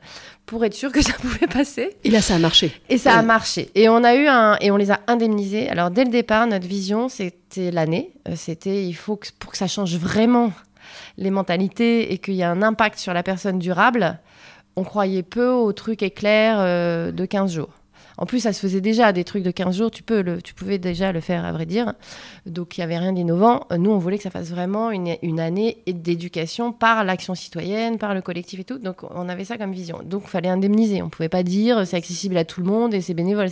pour 0.45 0.65
être 0.65 0.75
sûr 0.75 0.91
que 0.91 1.03
ça 1.03 1.13
pouvait 1.21 1.47
passer. 1.47 1.97
Et 2.03 2.11
là, 2.11 2.21
ça 2.21 2.35
a 2.35 2.39
marché. 2.39 2.73
Et 2.89 2.99
ça 2.99 3.15
a 3.15 3.23
marché. 3.23 3.71
Et 3.77 3.89
on 3.89 4.03
a 4.03 4.17
eu 4.17 4.27
un, 4.27 4.57
et 4.61 4.73
on 4.73 4.77
les 4.77 4.91
a 4.91 5.01
indemnisés. 5.07 5.69
Alors 5.69 5.91
dès 5.91 6.05
le 6.05 6.11
départ, 6.11 6.49
notre 6.49 6.67
vision, 6.67 7.09
c'était 7.09 7.71
l'année. 7.71 8.11
Euh, 8.29 8.33
c'était, 8.35 8.85
il 8.85 8.95
faut 8.95 9.15
que 9.15 9.29
pour 9.39 9.53
que 9.53 9.57
ça 9.57 9.69
change 9.69 9.95
vraiment 9.95 10.53
les 11.17 11.31
mentalités 11.31 12.13
et 12.13 12.19
qu'il 12.19 12.35
y 12.35 12.41
ait 12.41 12.45
un 12.45 12.63
impact 12.63 12.99
sur 12.99 13.15
la 13.15 13.23
personne 13.23 13.61
durable, 13.61 14.19
on 14.77 14.85
croyait 14.85 15.23
peu 15.23 15.49
au 15.51 15.73
truc 15.73 16.03
éclair 16.03 16.57
euh, 16.61 17.13
de 17.13 17.25
15 17.25 17.53
jours. 17.53 17.71
En 18.21 18.27
plus, 18.27 18.41
ça 18.41 18.53
se 18.53 18.61
faisait 18.61 18.83
déjà 18.83 19.13
des 19.13 19.25
trucs 19.25 19.43
de 19.43 19.51
15 19.51 19.79
jours, 19.79 19.91
tu, 19.91 20.03
peux 20.03 20.21
le, 20.21 20.43
tu 20.43 20.53
pouvais 20.53 20.77
déjà 20.77 21.11
le 21.11 21.21
faire, 21.21 21.43
à 21.47 21.53
vrai 21.53 21.65
dire. 21.65 21.95
Donc, 22.45 22.77
il 22.77 22.81
n'y 22.81 22.85
avait 22.85 22.99
rien 22.99 23.15
d'innovant. 23.15 23.67
Nous, 23.77 23.91
on 23.91 23.97
voulait 23.97 24.19
que 24.19 24.23
ça 24.23 24.31
fasse 24.31 24.51
vraiment 24.51 24.91
une, 24.91 25.17
une 25.23 25.41
année 25.41 25.79
d'éducation 25.87 26.71
par 26.71 27.03
l'action 27.03 27.35
citoyenne, 27.35 27.97
par 27.97 28.13
le 28.15 28.21
collectif 28.21 28.61
et 28.61 28.65
tout. 28.65 28.77
Donc, 28.77 29.05
on 29.11 29.27
avait 29.31 29.47
ça 29.47 29.57
comme 29.57 29.73
vision. 29.73 30.01
Donc, 30.05 30.25
il 30.27 30.31
fallait 30.31 30.51
indemniser. 30.51 31.01
On 31.01 31.07
ne 31.07 31.11
pouvait 31.11 31.31
pas 31.31 31.43
dire 31.43 31.87
c'est 31.87 31.97
accessible 31.97 32.37
à 32.37 32.45
tout 32.45 32.61
le 32.61 32.67
monde 32.67 32.93
et 32.93 33.01
c'est 33.01 33.15
bénévole. 33.15 33.49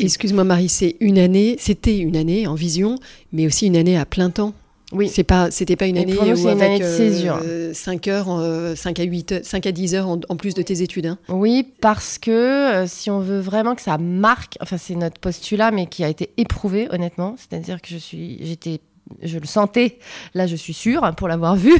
Excuse-moi, 0.00 0.44
Marie, 0.44 0.68
c'est 0.68 0.96
une 1.00 1.18
année, 1.18 1.56
c'était 1.58 1.96
une 1.96 2.16
année 2.16 2.46
en 2.46 2.54
vision, 2.54 2.96
mais 3.32 3.46
aussi 3.46 3.68
une 3.68 3.76
année 3.76 3.98
à 3.98 4.04
plein 4.04 4.28
temps. 4.28 4.52
Oui. 4.92 5.08
C'est 5.08 5.24
pas, 5.24 5.50
c'était 5.50 5.76
pas 5.76 5.86
une 5.86 5.98
année 5.98 6.16
où 6.16 6.24
une 6.24 6.48
avec 6.48 6.62
année 6.62 6.78
de 6.80 6.84
césure. 6.84 7.40
5 7.72 8.08
euh, 8.08 8.10
heures, 8.10 8.76
5 8.76 8.98
euh, 8.98 9.02
à 9.02 9.04
8, 9.04 9.44
5 9.44 9.66
à 9.66 9.72
10 9.72 9.94
heures 9.94 10.08
en, 10.08 10.36
plus 10.36 10.54
de 10.54 10.62
tes 10.62 10.82
études. 10.82 11.06
Hein. 11.06 11.18
Oui, 11.28 11.66
parce 11.80 12.18
que 12.18 12.30
euh, 12.30 12.86
si 12.86 13.10
on 13.10 13.20
veut 13.20 13.40
vraiment 13.40 13.74
que 13.74 13.82
ça 13.82 13.98
marque, 13.98 14.56
enfin 14.60 14.78
c'est 14.78 14.96
notre 14.96 15.20
postulat, 15.20 15.70
mais 15.70 15.86
qui 15.86 16.02
a 16.02 16.08
été 16.08 16.30
éprouvé 16.36 16.88
honnêtement. 16.90 17.36
C'est-à-dire 17.38 17.80
que 17.80 17.88
je 17.88 17.98
suis, 17.98 18.38
j'étais, 18.44 18.80
je 19.22 19.38
le 19.38 19.46
sentais. 19.46 19.98
Là, 20.34 20.46
je 20.46 20.56
suis 20.56 20.74
sûre 20.74 21.14
pour 21.16 21.28
l'avoir 21.28 21.56
vu. 21.56 21.74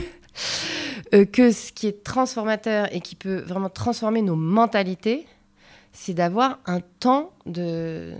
que 1.32 1.50
ce 1.50 1.72
qui 1.72 1.88
est 1.88 2.04
transformateur 2.04 2.94
et 2.94 3.00
qui 3.00 3.16
peut 3.16 3.40
vraiment 3.40 3.68
transformer 3.68 4.22
nos 4.22 4.36
mentalités, 4.36 5.26
c'est 5.92 6.14
d'avoir 6.14 6.60
un 6.66 6.80
temps 7.00 7.32
de, 7.46 8.14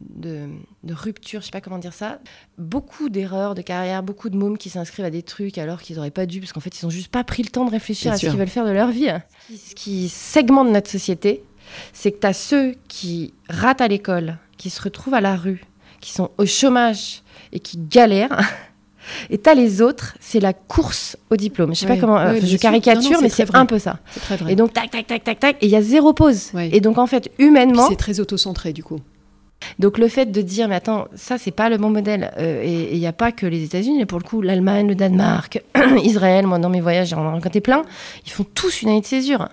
de, 0.00 0.48
rupture, 0.90 1.40
je 1.40 1.46
sais 1.46 1.50
pas 1.50 1.60
comment 1.60 1.78
dire 1.78 1.92
ça. 1.92 2.20
Beaucoup 2.56 3.08
d'erreurs 3.08 3.54
de 3.54 3.62
carrière, 3.62 4.02
beaucoup 4.02 4.30
de 4.30 4.36
mômes 4.36 4.58
qui 4.58 4.70
s'inscrivent 4.70 5.04
à 5.04 5.10
des 5.10 5.22
trucs 5.22 5.58
alors 5.58 5.82
qu'ils 5.82 5.96
n'auraient 5.96 6.10
pas 6.10 6.26
dû, 6.26 6.40
parce 6.40 6.52
qu'en 6.52 6.60
fait, 6.60 6.80
ils 6.80 6.84
n'ont 6.84 6.90
juste 6.90 7.08
pas 7.08 7.24
pris 7.24 7.42
le 7.42 7.50
temps 7.50 7.64
de 7.64 7.70
réfléchir 7.70 8.12
à 8.12 8.16
ce 8.16 8.26
qu'ils 8.26 8.36
veulent 8.36 8.48
faire 8.48 8.66
de 8.66 8.70
leur 8.70 8.90
vie. 8.90 9.10
Ce 9.50 9.74
qui 9.74 10.08
segmente 10.08 10.70
notre 10.70 10.90
société, 10.90 11.42
c'est 11.92 12.12
que 12.12 12.20
tu 12.20 12.26
as 12.26 12.32
ceux 12.32 12.74
qui 12.88 13.34
ratent 13.48 13.80
à 13.80 13.88
l'école, 13.88 14.38
qui 14.56 14.70
se 14.70 14.80
retrouvent 14.80 15.14
à 15.14 15.20
la 15.20 15.36
rue, 15.36 15.64
qui 16.00 16.12
sont 16.12 16.30
au 16.38 16.46
chômage 16.46 17.22
et 17.52 17.60
qui 17.60 17.78
galèrent. 17.78 18.40
Et 19.30 19.40
as 19.46 19.54
les 19.54 19.80
autres, 19.80 20.16
c'est 20.20 20.38
la 20.38 20.52
course 20.52 21.16
au 21.30 21.36
diplôme. 21.36 21.74
Je 21.74 21.80
sais 21.80 21.86
pas 21.86 21.96
comment, 21.96 22.18
je 22.36 22.56
caricature, 22.58 23.22
mais 23.22 23.30
c'est 23.30 23.54
un 23.54 23.64
peu 23.64 23.78
ça. 23.78 24.00
Et 24.48 24.54
donc 24.54 24.74
tac 24.74 24.90
tac 24.90 25.06
tac 25.06 25.24
tac 25.24 25.40
tac, 25.40 25.56
et 25.62 25.66
il 25.66 25.70
y 25.70 25.76
a 25.76 25.80
zéro 25.80 26.12
pause. 26.12 26.52
Et 26.54 26.82
donc 26.82 26.98
en 26.98 27.06
fait, 27.06 27.30
humainement, 27.38 27.88
c'est 27.88 27.96
très 27.96 28.20
auto-centré 28.20 28.74
du 28.74 28.84
coup. 28.84 29.00
Donc 29.78 29.98
le 29.98 30.08
fait 30.08 30.26
de 30.26 30.42
dire, 30.42 30.68
mais 30.68 30.76
attends, 30.76 31.08
ça 31.14 31.38
c'est 31.38 31.50
pas 31.50 31.68
le 31.68 31.78
bon 31.78 31.90
modèle, 31.90 32.32
euh, 32.38 32.62
et 32.62 32.94
il 32.94 32.98
n'y 32.98 33.06
a 33.06 33.12
pas 33.12 33.32
que 33.32 33.46
les 33.46 33.64
États-Unis, 33.64 33.98
mais 33.98 34.06
pour 34.06 34.18
le 34.18 34.24
coup, 34.24 34.40
l'Allemagne, 34.40 34.88
le 34.88 34.94
Danemark, 34.94 35.62
Israël, 36.02 36.46
moi 36.46 36.58
dans 36.58 36.68
mes 36.68 36.80
voyages 36.80 37.08
j'en 37.08 37.24
ai 37.24 37.28
rencontré 37.28 37.60
plein, 37.60 37.84
ils 38.24 38.30
font 38.30 38.44
tous 38.44 38.82
une 38.82 38.90
année 38.90 39.00
de 39.00 39.06
césure. 39.06 39.48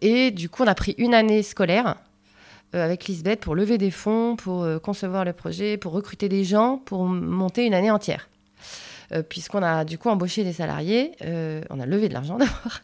Et 0.00 0.30
du 0.30 0.48
coup, 0.48 0.62
on 0.62 0.66
a 0.66 0.74
pris 0.74 0.94
une 0.98 1.14
année 1.14 1.42
scolaire 1.42 1.96
euh, 2.74 2.84
avec 2.84 3.06
Lisbeth 3.06 3.40
pour 3.40 3.54
lever 3.54 3.78
des 3.78 3.90
fonds, 3.90 4.36
pour 4.36 4.62
euh, 4.62 4.78
concevoir 4.78 5.24
le 5.24 5.32
projet, 5.32 5.76
pour 5.76 5.92
recruter 5.92 6.28
des 6.28 6.44
gens, 6.44 6.80
pour 6.84 7.04
monter 7.04 7.66
une 7.66 7.74
année 7.74 7.90
entière. 7.90 8.28
Euh, 9.14 9.22
puisqu'on 9.26 9.62
a 9.62 9.86
du 9.86 9.96
coup 9.96 10.10
embauché 10.10 10.44
des 10.44 10.52
salariés, 10.52 11.12
euh, 11.24 11.62
on 11.70 11.80
a 11.80 11.86
levé 11.86 12.10
de 12.10 12.12
l'argent 12.12 12.36
d'abord, 12.38 12.80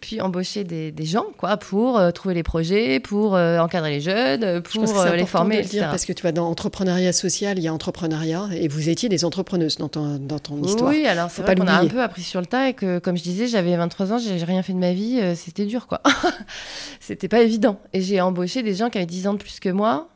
puis 0.00 0.22
embauché 0.22 0.64
des, 0.64 0.94
gens 1.04 1.26
quoi, 1.36 1.58
pour 1.58 1.98
euh, 1.98 2.12
trouver 2.12 2.34
les 2.34 2.42
projets, 2.42 2.98
pour 2.98 3.34
encadrer 3.34 3.90
les 3.90 4.00
jeunes, 4.00 4.62
pour 4.62 4.84
les 5.14 5.26
former. 5.26 5.60
De 5.60 5.68
dire, 5.68 5.90
parce 5.90 6.06
que 6.06 6.14
tu 6.14 6.22
vois, 6.22 6.32
dans 6.32 6.48
entrepreneuriat 6.48 7.12
social, 7.12 7.58
il 7.58 7.62
y 7.62 7.68
a 7.68 7.74
entrepreneuriat, 7.74 8.48
et 8.54 8.68
vous 8.68 8.88
étiez 8.88 9.10
des 9.10 9.26
entrepreneuses 9.26 9.76
dans 9.76 9.90
ton, 9.90 10.16
dans 10.16 10.38
ton 10.38 10.62
histoire. 10.62 10.90
Oui, 10.90 11.06
alors 11.06 11.30
c'est 11.30 11.42
vrai 11.42 11.54
qu'on 11.54 11.66
a 11.66 11.74
un 11.74 11.86
peu 11.86 12.00
appris 12.00 12.22
sur 12.22 12.40
le 12.40 12.46
tas, 12.46 12.70
et 12.70 12.72
que 12.72 12.98
comme 12.98 13.18
je 13.18 13.22
disais, 13.22 13.46
j'avais 13.46 13.76
23 13.76 14.14
ans, 14.14 14.18
j'ai 14.18 14.42
rien 14.44 14.62
fait 14.62 14.72
de 14.72 14.78
ma 14.78 14.92
vie, 14.92 15.20
c'était 15.36 15.66
dur 15.66 15.86
quoi. 15.86 16.00
c'était 17.00 17.28
pas 17.28 17.42
évident. 17.42 17.78
Et 17.92 18.00
j'ai 18.00 18.22
embauché 18.22 18.62
des 18.62 18.74
gens 18.74 18.88
qui 18.88 18.96
avaient 18.96 19.06
10 19.06 19.26
ans 19.26 19.34
de 19.34 19.38
plus 19.38 19.60
que 19.60 19.68
moi, 19.68 20.08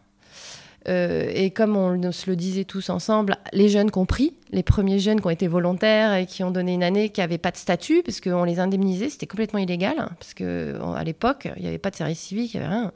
euh, 0.88 1.30
et 1.34 1.50
comme 1.50 1.76
on 1.76 2.10
se 2.10 2.30
le 2.30 2.36
disait 2.36 2.64
tous 2.64 2.88
ensemble, 2.88 3.36
les 3.52 3.68
jeunes 3.68 3.90
compris, 3.90 4.34
les 4.50 4.62
premiers 4.62 4.98
jeunes 4.98 5.20
qui 5.20 5.26
ont 5.26 5.30
été 5.30 5.46
volontaires 5.46 6.14
et 6.14 6.24
qui 6.24 6.42
ont 6.42 6.50
donné 6.50 6.72
une 6.72 6.82
année 6.82 7.10
qui 7.10 7.20
n'avaient 7.20 7.38
pas 7.38 7.50
de 7.50 7.58
statut, 7.58 8.02
parce 8.02 8.20
qu'on 8.20 8.44
les 8.44 8.60
indemnisait, 8.60 9.10
c'était 9.10 9.26
complètement 9.26 9.58
illégal, 9.58 9.96
parce 10.18 10.32
qu'à 10.32 11.04
l'époque, 11.04 11.48
il 11.56 11.62
n'y 11.62 11.68
avait 11.68 11.78
pas 11.78 11.90
de 11.90 11.96
service 11.96 12.18
civique, 12.18 12.54
il 12.54 12.60
n'y 12.60 12.66
avait 12.66 12.74
rien. 12.74 12.92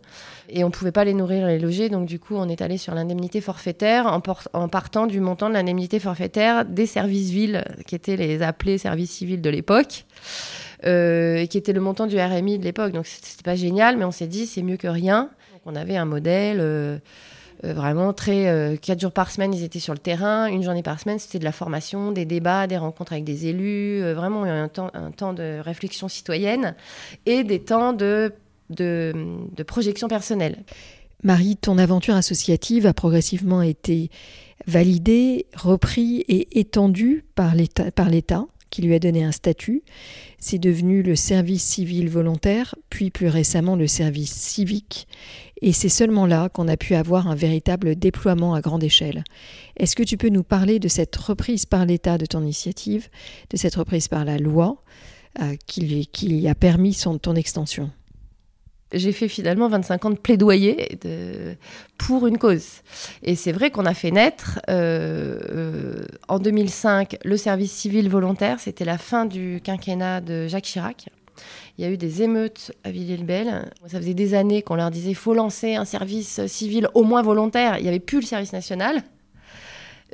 Et 0.49 0.65
on 0.65 0.69
ne 0.69 0.73
pouvait 0.73 0.93
pas 0.93 1.05
les 1.05 1.15
nourrir 1.15 1.47
et 1.49 1.59
les 1.59 1.63
loger, 1.63 1.91
donc 1.91 2.07
du 2.07 2.19
coup, 2.19 2.37
on 2.37 2.49
est 2.49 2.63
allé 2.63 2.79
sur 2.79 2.95
l'indemnité 2.95 3.41
forfaitaire 3.41 4.07
en, 4.07 4.69
partant 4.69 5.07
du 5.07 5.21
montant 5.21 5.49
de 5.49 5.55
l'indemnité 5.55 6.01
forfaitaire 6.01 6.65
des 6.65 6.87
services 6.87 7.31
villes, 7.31 7.65
qui 7.87 7.95
étaient 7.95 8.17
les 8.17 8.43
appelés 8.43 8.79
services 8.79 9.11
civils 9.11 9.43
de 9.43 9.51
l'époque. 9.51 10.05
Euh, 10.87 11.47
qui 11.47 11.57
était 11.57 11.73
le 11.73 11.81
montant 11.81 12.07
du 12.07 12.21
RMI 12.21 12.59
de 12.59 12.65
l'époque. 12.65 12.93
Donc 12.93 13.07
c'était 13.07 13.43
pas 13.43 13.55
génial, 13.55 13.97
mais 13.97 14.05
on 14.05 14.11
s'est 14.11 14.27
dit 14.27 14.45
c'est 14.45 14.61
mieux 14.61 14.77
que 14.77 14.89
rien. 14.89 15.31
Donc 15.53 15.63
on 15.65 15.77
avait 15.77 15.97
un 15.97 16.05
modèle 16.05 16.59
euh, 16.61 16.99
vraiment 17.73 18.13
très. 18.13 18.49
Euh, 18.49 18.77
quatre 18.77 19.01
jours 19.01 19.13
par 19.13 19.31
semaine, 19.31 19.55
ils 19.55 19.63
étaient 19.63 19.79
sur 19.79 19.95
le 19.95 19.99
terrain. 19.99 20.47
Une 20.47 20.63
journée 20.63 20.83
par 20.83 21.01
semaine, 21.01 21.19
c'était 21.19 21.39
de 21.39 21.45
la 21.45 21.53
formation, 21.53 22.13
des 22.13 22.25
débats, 22.25 22.67
des 22.67 22.77
rencontres 22.77 23.13
avec 23.13 23.25
des 23.25 23.47
élus. 23.47 24.03
Euh, 24.03 24.15
vraiment 24.15 24.45
un 24.45 24.69
temps, 24.69 24.91
un 24.95 25.11
temps 25.11 25.33
de 25.33 25.61
réflexion 25.61 26.09
citoyenne 26.09 26.75
et 27.27 27.45
des 27.45 27.61
temps 27.61 27.93
de, 27.93 28.33
de, 28.71 29.13
de 29.55 29.63
projection 29.63 30.09
personnelle. 30.09 30.65
Marie, 31.23 31.57
ton 31.57 31.79
aventure 31.79 32.15
associative 32.15 32.87
a 32.87 32.93
progressivement 32.93 33.63
été 33.63 34.11
validée, 34.67 35.47
reprise 35.55 36.23
et 36.29 36.61
étendue 36.61 37.25
par 37.35 37.55
l'État 37.55 38.47
qui 38.75 38.83
lui 38.83 38.95
a 38.95 38.99
donné 38.99 39.23
un 39.23 39.31
statut. 39.31 39.85
C'est 40.41 40.59
devenu 40.59 41.05
le 41.05 41.15
service 41.15 41.63
civil 41.63 42.11
volontaire, 42.11 42.75
puis 42.91 43.11
plus 43.11 43.29
récemment 43.29 43.77
le 43.77 43.87
service 43.87 44.33
civique. 44.33 45.07
Et 45.67 45.73
c'est 45.73 45.89
seulement 45.89 46.27
là 46.27 46.51
qu'on 46.51 46.69
a 46.69 46.77
pu 46.77 46.95
avoir 46.95 47.27
un 47.27 47.35
véritable 47.35 47.97
déploiement 47.97 48.53
à 48.53 48.61
grande 48.61 48.85
échelle. 48.85 49.25
Est-ce 49.79 49.97
que 49.97 50.03
tu 50.03 50.19
peux 50.19 50.29
nous 50.29 50.43
parler 50.43 50.79
de 50.79 50.89
cette 50.89 51.17
reprise 51.17 51.65
par 51.65 51.87
l'État 51.87 52.19
de 52.19 52.27
ton 52.27 52.43
initiative, 52.43 53.09
de 53.49 53.57
cette 53.57 53.75
reprise 53.77 54.07
par 54.07 54.27
la 54.27 54.37
loi 54.37 54.77
euh, 55.41 55.55
qui, 55.67 56.47
a 56.47 56.55
permis 56.55 56.93
son, 56.93 57.17
ton 57.17 57.35
extension? 57.35 57.91
J'ai 58.93 59.13
fait 59.13 59.27
finalement 59.27 59.71
25 59.71 60.05
ans 60.05 60.11
de 60.11 60.19
plaidoyer 60.19 60.99
pour 61.97 62.27
une 62.27 62.37
cause. 62.37 62.83
Et 63.23 63.35
c'est 63.35 63.53
vrai 63.53 63.71
qu'on 63.71 63.87
a 63.87 63.95
fait 63.95 64.11
naître 64.11 64.61
euh, 64.69 65.41
euh, 65.49 66.07
en 66.29 66.41
2005 66.41 67.17
le 67.25 67.39
service 67.39 67.73
civil 67.73 68.11
volontaire. 68.11 68.61
C'était 68.61 68.85
la 68.85 68.99
fin 68.99 69.25
du 69.25 69.63
quinquennat 69.65 70.21
de 70.21 70.47
Jacques 70.47 70.65
Chirac. 70.65 71.09
Il 71.77 71.85
y 71.85 71.89
a 71.89 71.91
eu 71.91 71.97
des 71.97 72.23
émeutes 72.23 72.73
à 72.85 72.91
Villiers-le-Bel. 72.91 73.71
Ça 73.87 73.99
faisait 73.99 74.15
des 74.15 74.35
années 74.35 74.63
qu'on 74.63 74.77
leur 74.77 74.91
disait 74.91 75.13
faut 75.15 75.35
lancer 75.35 75.75
un 75.75 75.85
service 75.85 76.47
civil 76.47 76.89
au 76.95 77.03
moins 77.03 77.23
volontaire. 77.23 77.79
Il 77.79 77.83
n'y 77.83 77.89
avait 77.89 77.99
plus 77.99 78.21
le 78.21 78.27
service 78.27 78.53
national. 78.53 79.03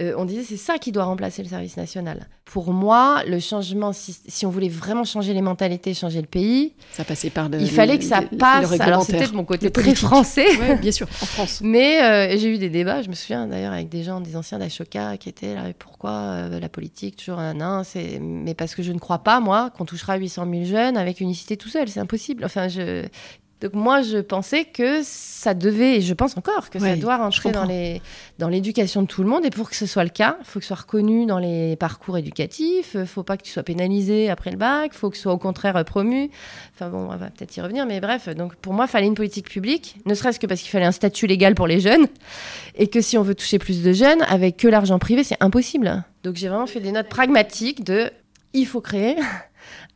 Euh, 0.00 0.14
on 0.16 0.25
disait 0.25 0.42
c'est 0.42 0.57
ça 0.57 0.78
qui 0.78 0.92
doit 0.92 1.04
remplacer 1.04 1.42
le 1.42 1.49
service 1.49 1.76
national. 1.76 2.26
Pour 2.47 2.73
moi, 2.73 3.23
le 3.26 3.38
changement, 3.38 3.92
si, 3.92 4.47
on 4.47 4.50
voulait 4.50 4.69
vraiment 4.69 5.04
changer 5.04 5.35
les 5.35 5.42
mentalités, 5.42 5.92
changer 5.92 6.21
le 6.21 6.26
pays, 6.26 6.73
ça 6.92 7.04
passait 7.04 7.30
par 7.30 7.49
il 7.52 7.71
fallait 7.71 7.99
que 7.99 8.04
ça 8.04 8.23
passe. 8.23 8.80
Alors 8.80 9.02
c'était 9.02 9.26
de 9.26 9.35
mon 9.35 9.45
côté 9.45 9.71
très 9.71 9.95
français, 9.95 10.47
bien 10.80 10.92
sûr, 10.92 11.07
en 11.21 11.26
France. 11.26 11.61
Mais 11.64 12.02
euh, 12.02 12.38
j'ai 12.38 12.54
eu 12.54 12.59
des 12.59 12.71
débats. 12.71 13.02
Je 13.02 13.09
me 13.09 13.14
souviens 13.14 13.47
d'ailleurs 13.47 13.73
avec 13.73 13.88
des 13.88 14.02
gens, 14.02 14.21
des 14.21 14.37
anciens 14.37 14.59
d'Ashoka, 14.59 15.16
qui 15.19 15.28
étaient 15.28 15.54
là. 15.54 15.64
Pourquoi 15.78 16.11
euh, 16.11 16.61
la 16.61 16.69
politique 16.69 17.16
toujours 17.16 17.38
un 17.38 17.61
an 17.61 17.85
C'est 17.85 18.19
mais 18.21 18.54
parce 18.54 18.75
que 18.75 18.83
je 18.83 18.92
ne 18.92 18.99
crois 18.99 19.19
pas 19.19 19.40
moi 19.40 19.71
qu'on 19.76 19.85
touchera 19.85 20.16
800 20.16 20.47
000 20.50 20.64
jeunes 20.64 20.97
avec 20.97 21.21
unicité 21.21 21.57
tout 21.57 21.69
seul. 21.69 21.88
C'est 21.88 22.00
impossible. 22.00 22.45
Enfin, 22.45 22.69
je 22.69 23.07
donc 23.61 23.75
moi, 23.75 24.00
je 24.00 24.19
pensais 24.19 24.64
que 24.64 25.02
ça 25.02 25.52
devait, 25.52 25.97
et 25.97 26.00
je 26.00 26.14
pense 26.14 26.37
encore, 26.37 26.71
que 26.71 26.79
ça 26.79 26.97
doit 26.97 27.19
rentrer 27.19 27.52
dans, 27.52 27.64
les, 27.64 28.00
dans 28.38 28.49
l'éducation 28.49 29.02
de 29.02 29.07
tout 29.07 29.23
le 29.23 29.29
monde. 29.29 29.45
Et 29.45 29.50
pour 29.50 29.69
que 29.69 29.76
ce 29.76 29.85
soit 29.85 30.05
le 30.05 30.11
cas, 30.11 30.38
il 30.40 30.47
faut 30.47 30.61
que 30.61 30.64
ce 30.64 30.69
soit 30.69 30.83
reconnu 30.83 31.26
dans 31.26 31.38
les 31.38 31.76
parcours 31.76 32.17
éducatifs. 32.17 32.93
Il 32.95 33.00
ne 33.00 33.05
faut 33.05 33.23
pas 33.23 33.37
que 33.37 33.43
tu 33.43 33.50
sois 33.50 33.62
pénalisé 33.62 34.31
après 34.31 34.50
le 34.50 34.57
bac. 34.57 34.93
Il 34.95 34.97
faut 34.97 35.11
que 35.11 35.17
ce 35.17 35.23
soit 35.23 35.33
au 35.35 35.38
contraire 35.38 35.85
promu. 35.85 36.31
Enfin 36.75 36.88
bon, 36.88 37.11
on 37.11 37.17
va 37.17 37.31
peut-être 37.31 37.55
y 37.55 37.61
revenir. 37.61 37.85
Mais 37.85 38.00
bref, 38.00 38.31
donc 38.31 38.57
pour 38.57 38.73
moi, 38.73 38.87
il 38.87 38.90
fallait 38.90 39.07
une 39.07 39.14
politique 39.14 39.49
publique, 39.50 39.97
ne 40.07 40.14
serait-ce 40.14 40.40
que 40.40 40.47
parce 40.47 40.61
qu'il 40.62 40.71
fallait 40.71 40.87
un 40.87 40.93
statut 40.93 41.26
légal 41.26 41.55
pour 41.55 41.67
les 41.67 41.81
jeunes. 41.81 42.07
Et 42.76 42.88
que 42.88 43.02
si 43.02 43.19
on 43.19 43.23
veut 43.23 43.35
toucher 43.35 43.59
plus 43.59 43.83
de 43.83 43.93
jeunes, 43.93 44.23
avec 44.23 44.57
que 44.57 44.69
l'argent 44.69 44.99
privé, 44.99 45.23
c'est 45.23 45.37
impossible. 45.40 46.05
Donc 46.23 46.37
j'ai 46.37 46.49
vraiment 46.49 46.67
fait 46.67 46.81
des 46.81 46.93
notes 46.93 47.09
pragmatiques 47.09 47.85
de 47.85 48.11
il 48.52 48.67
faut 48.67 48.81
créer 48.81 49.17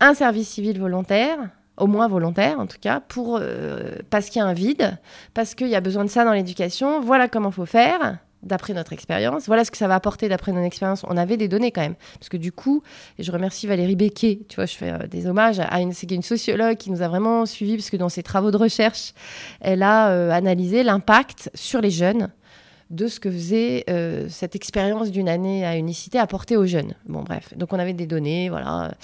un 0.01 0.15
service 0.15 0.49
civil 0.49 0.79
volontaire, 0.79 1.39
au 1.77 1.87
moins 1.87 2.09
volontaire 2.09 2.61
en 2.61 2.67
tout 2.67 2.79
cas, 2.81 3.01
pour, 3.01 3.39
euh, 3.41 3.97
parce 4.11 4.31
qu'il 4.31 4.41
y 4.41 4.43
a 4.43 4.47
un 4.47 4.53
vide, 4.53 4.99
parce 5.35 5.55
qu'il 5.55 5.69
y 5.69 5.75
a 5.75 5.81
besoin 5.81 6.05
de 6.05 6.11
ça 6.11 6.25
dans 6.25 6.33
l'éducation, 6.33 7.01
voilà 7.01 7.29
comment 7.29 7.51
faut 7.51 7.67
faire 7.67 8.19
d'après 8.45 8.75
notre 8.75 8.93
expérience. 8.93 9.47
Voilà 9.47 9.65
ce 9.65 9.71
que 9.71 9.77
ça 9.77 9.89
va 9.89 9.95
apporter 9.95 10.29
d'après 10.29 10.53
notre 10.53 10.67
expérience. 10.67 11.03
On 11.09 11.17
avait 11.17 11.37
des 11.37 11.49
données 11.49 11.73
quand 11.73 11.81
même. 11.81 11.95
Parce 12.19 12.29
que 12.29 12.37
du 12.37 12.53
coup, 12.53 12.83
et 13.19 13.23
je 13.23 13.33
remercie 13.33 13.67
Valérie 13.67 13.97
Becquet, 13.97 14.41
tu 14.49 14.57
vois, 14.57 14.67
je 14.67 14.75
fais 14.75 14.91
euh, 14.91 15.07
des 15.07 15.27
hommages 15.27 15.61
à 15.61 15.81
une, 15.81 15.93
une 16.11 16.23
sociologue 16.23 16.77
qui 16.77 16.91
nous 16.91 17.03
a 17.03 17.09
vraiment 17.09 17.47
suivis, 17.47 17.77
parce 17.77 17.91
que 17.91 17.97
dans 17.97 18.09
ses 18.09 18.23
travaux 18.23 18.51
de 18.51 18.57
recherche, 18.57 19.15
elle 19.61 19.83
a 19.83 20.11
euh, 20.11 20.31
analysé 20.31 20.83
l'impact 20.83 21.51
sur 21.55 21.81
les 21.81 21.91
jeunes 21.91 22.31
de 22.95 23.09
ce 23.09 23.19
que 23.21 23.31
faisait 23.31 23.85
euh, 23.91 24.27
cette 24.29 24.55
expérience 24.55 25.11
d'une 25.11 25.29
année 25.29 25.65
à 25.65 25.77
unicité 25.77 26.19
apportée 26.19 26.57
aux 26.57 26.67
jeunes. 26.67 26.95
Bon, 27.07 27.23
bref. 27.23 27.53
Donc, 27.57 27.73
on 27.73 27.79
avait 27.79 27.93
des 27.93 28.07
données, 28.07 28.49
voilà. 28.49 28.95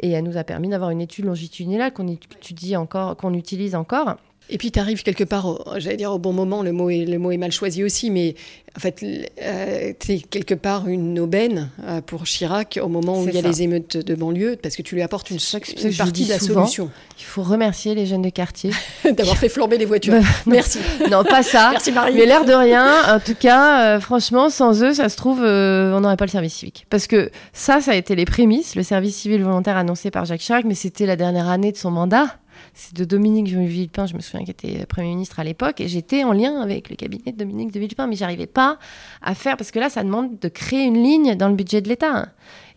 Et 0.00 0.10
elle 0.10 0.24
nous 0.24 0.36
a 0.36 0.44
permis 0.44 0.68
d'avoir 0.68 0.90
une 0.90 1.00
étude 1.00 1.24
longitudinale 1.24 1.92
qu'on 1.92 2.08
étudie 2.08 2.74
qu'on 2.88 3.34
utilise 3.34 3.74
encore. 3.74 4.16
Et 4.52 4.58
puis 4.58 4.70
tu 4.70 4.78
arrives 4.78 5.02
quelque 5.02 5.24
part, 5.24 5.58
j'allais 5.78 5.96
dire 5.96 6.12
au 6.12 6.18
bon 6.18 6.34
moment, 6.34 6.62
le 6.62 6.72
mot, 6.72 6.90
est, 6.90 7.06
le 7.06 7.18
mot 7.18 7.30
est 7.30 7.38
mal 7.38 7.50
choisi 7.50 7.82
aussi, 7.82 8.10
mais 8.10 8.34
en 8.76 8.80
fait, 8.80 9.02
euh, 9.02 9.92
tu 9.98 10.12
es 10.12 10.18
quelque 10.18 10.54
part 10.54 10.88
une 10.88 11.18
aubaine 11.18 11.70
euh, 11.84 12.02
pour 12.02 12.24
Chirac 12.24 12.78
au 12.82 12.88
moment 12.88 13.22
où 13.22 13.26
il 13.26 13.34
y 13.34 13.38
a 13.38 13.40
les 13.40 13.62
émeutes 13.62 13.96
de 13.96 14.14
banlieue, 14.14 14.58
parce 14.62 14.76
que 14.76 14.82
tu 14.82 14.94
lui 14.94 15.00
apportes 15.00 15.30
une, 15.30 15.38
une 15.82 15.94
partie 15.94 16.24
de 16.26 16.28
la 16.28 16.38
solution. 16.38 16.90
Il 17.18 17.24
faut 17.24 17.42
remercier 17.42 17.94
les 17.94 18.04
jeunes 18.04 18.20
de 18.20 18.28
quartier. 18.28 18.72
D'avoir 19.10 19.38
fait 19.38 19.48
flamber 19.48 19.78
les 19.78 19.86
voitures. 19.86 20.20
Merci. 20.44 20.80
Non, 21.10 21.24
pas 21.24 21.42
ça. 21.42 21.70
Merci 21.72 21.90
Marie. 21.90 22.14
Mais 22.14 22.26
l'air 22.26 22.44
de 22.44 22.52
rien, 22.52 23.14
en 23.14 23.20
tout 23.20 23.34
cas, 23.34 23.96
euh, 23.96 24.00
franchement, 24.00 24.50
sans 24.50 24.82
eux, 24.82 24.92
ça 24.92 25.08
se 25.08 25.16
trouve, 25.16 25.40
on 25.40 26.00
n'aurait 26.00 26.18
pas 26.18 26.26
le 26.26 26.30
service 26.30 26.54
civique. 26.54 26.86
Parce 26.90 27.06
que 27.06 27.30
ça, 27.54 27.80
ça 27.80 27.92
a 27.92 27.94
été 27.94 28.14
les 28.16 28.26
prémices, 28.26 28.76
le 28.76 28.82
service 28.82 29.16
civil 29.16 29.42
volontaire 29.42 29.78
annoncé 29.78 30.10
par 30.10 30.26
Jacques 30.26 30.40
Chirac, 30.40 30.66
mais 30.66 30.74
c'était 30.74 31.06
la 31.06 31.16
dernière 31.16 31.48
année 31.48 31.72
de 31.72 31.78
son 31.78 31.90
mandat 31.90 32.36
c'est 32.74 32.94
de 32.94 33.04
Dominique 33.04 33.52
de 33.52 33.60
Villepin, 33.60 34.06
je 34.06 34.14
me 34.14 34.20
souviens, 34.20 34.44
qui 34.44 34.50
était 34.50 34.86
Premier 34.86 35.08
ministre 35.08 35.40
à 35.40 35.44
l'époque, 35.44 35.80
et 35.80 35.88
j'étais 35.88 36.24
en 36.24 36.32
lien 36.32 36.60
avec 36.60 36.90
le 36.90 36.96
cabinet 36.96 37.32
de 37.32 37.36
Dominique 37.36 37.72
de 37.72 37.78
Villepin, 37.78 38.06
mais 38.06 38.16
j'arrivais 38.16 38.46
pas 38.46 38.78
à 39.20 39.34
faire, 39.34 39.56
parce 39.56 39.70
que 39.70 39.78
là, 39.78 39.90
ça 39.90 40.02
demande 40.02 40.38
de 40.38 40.48
créer 40.48 40.84
une 40.84 41.02
ligne 41.02 41.34
dans 41.34 41.48
le 41.48 41.54
budget 41.54 41.80
de 41.80 41.88
l'État. 41.88 42.28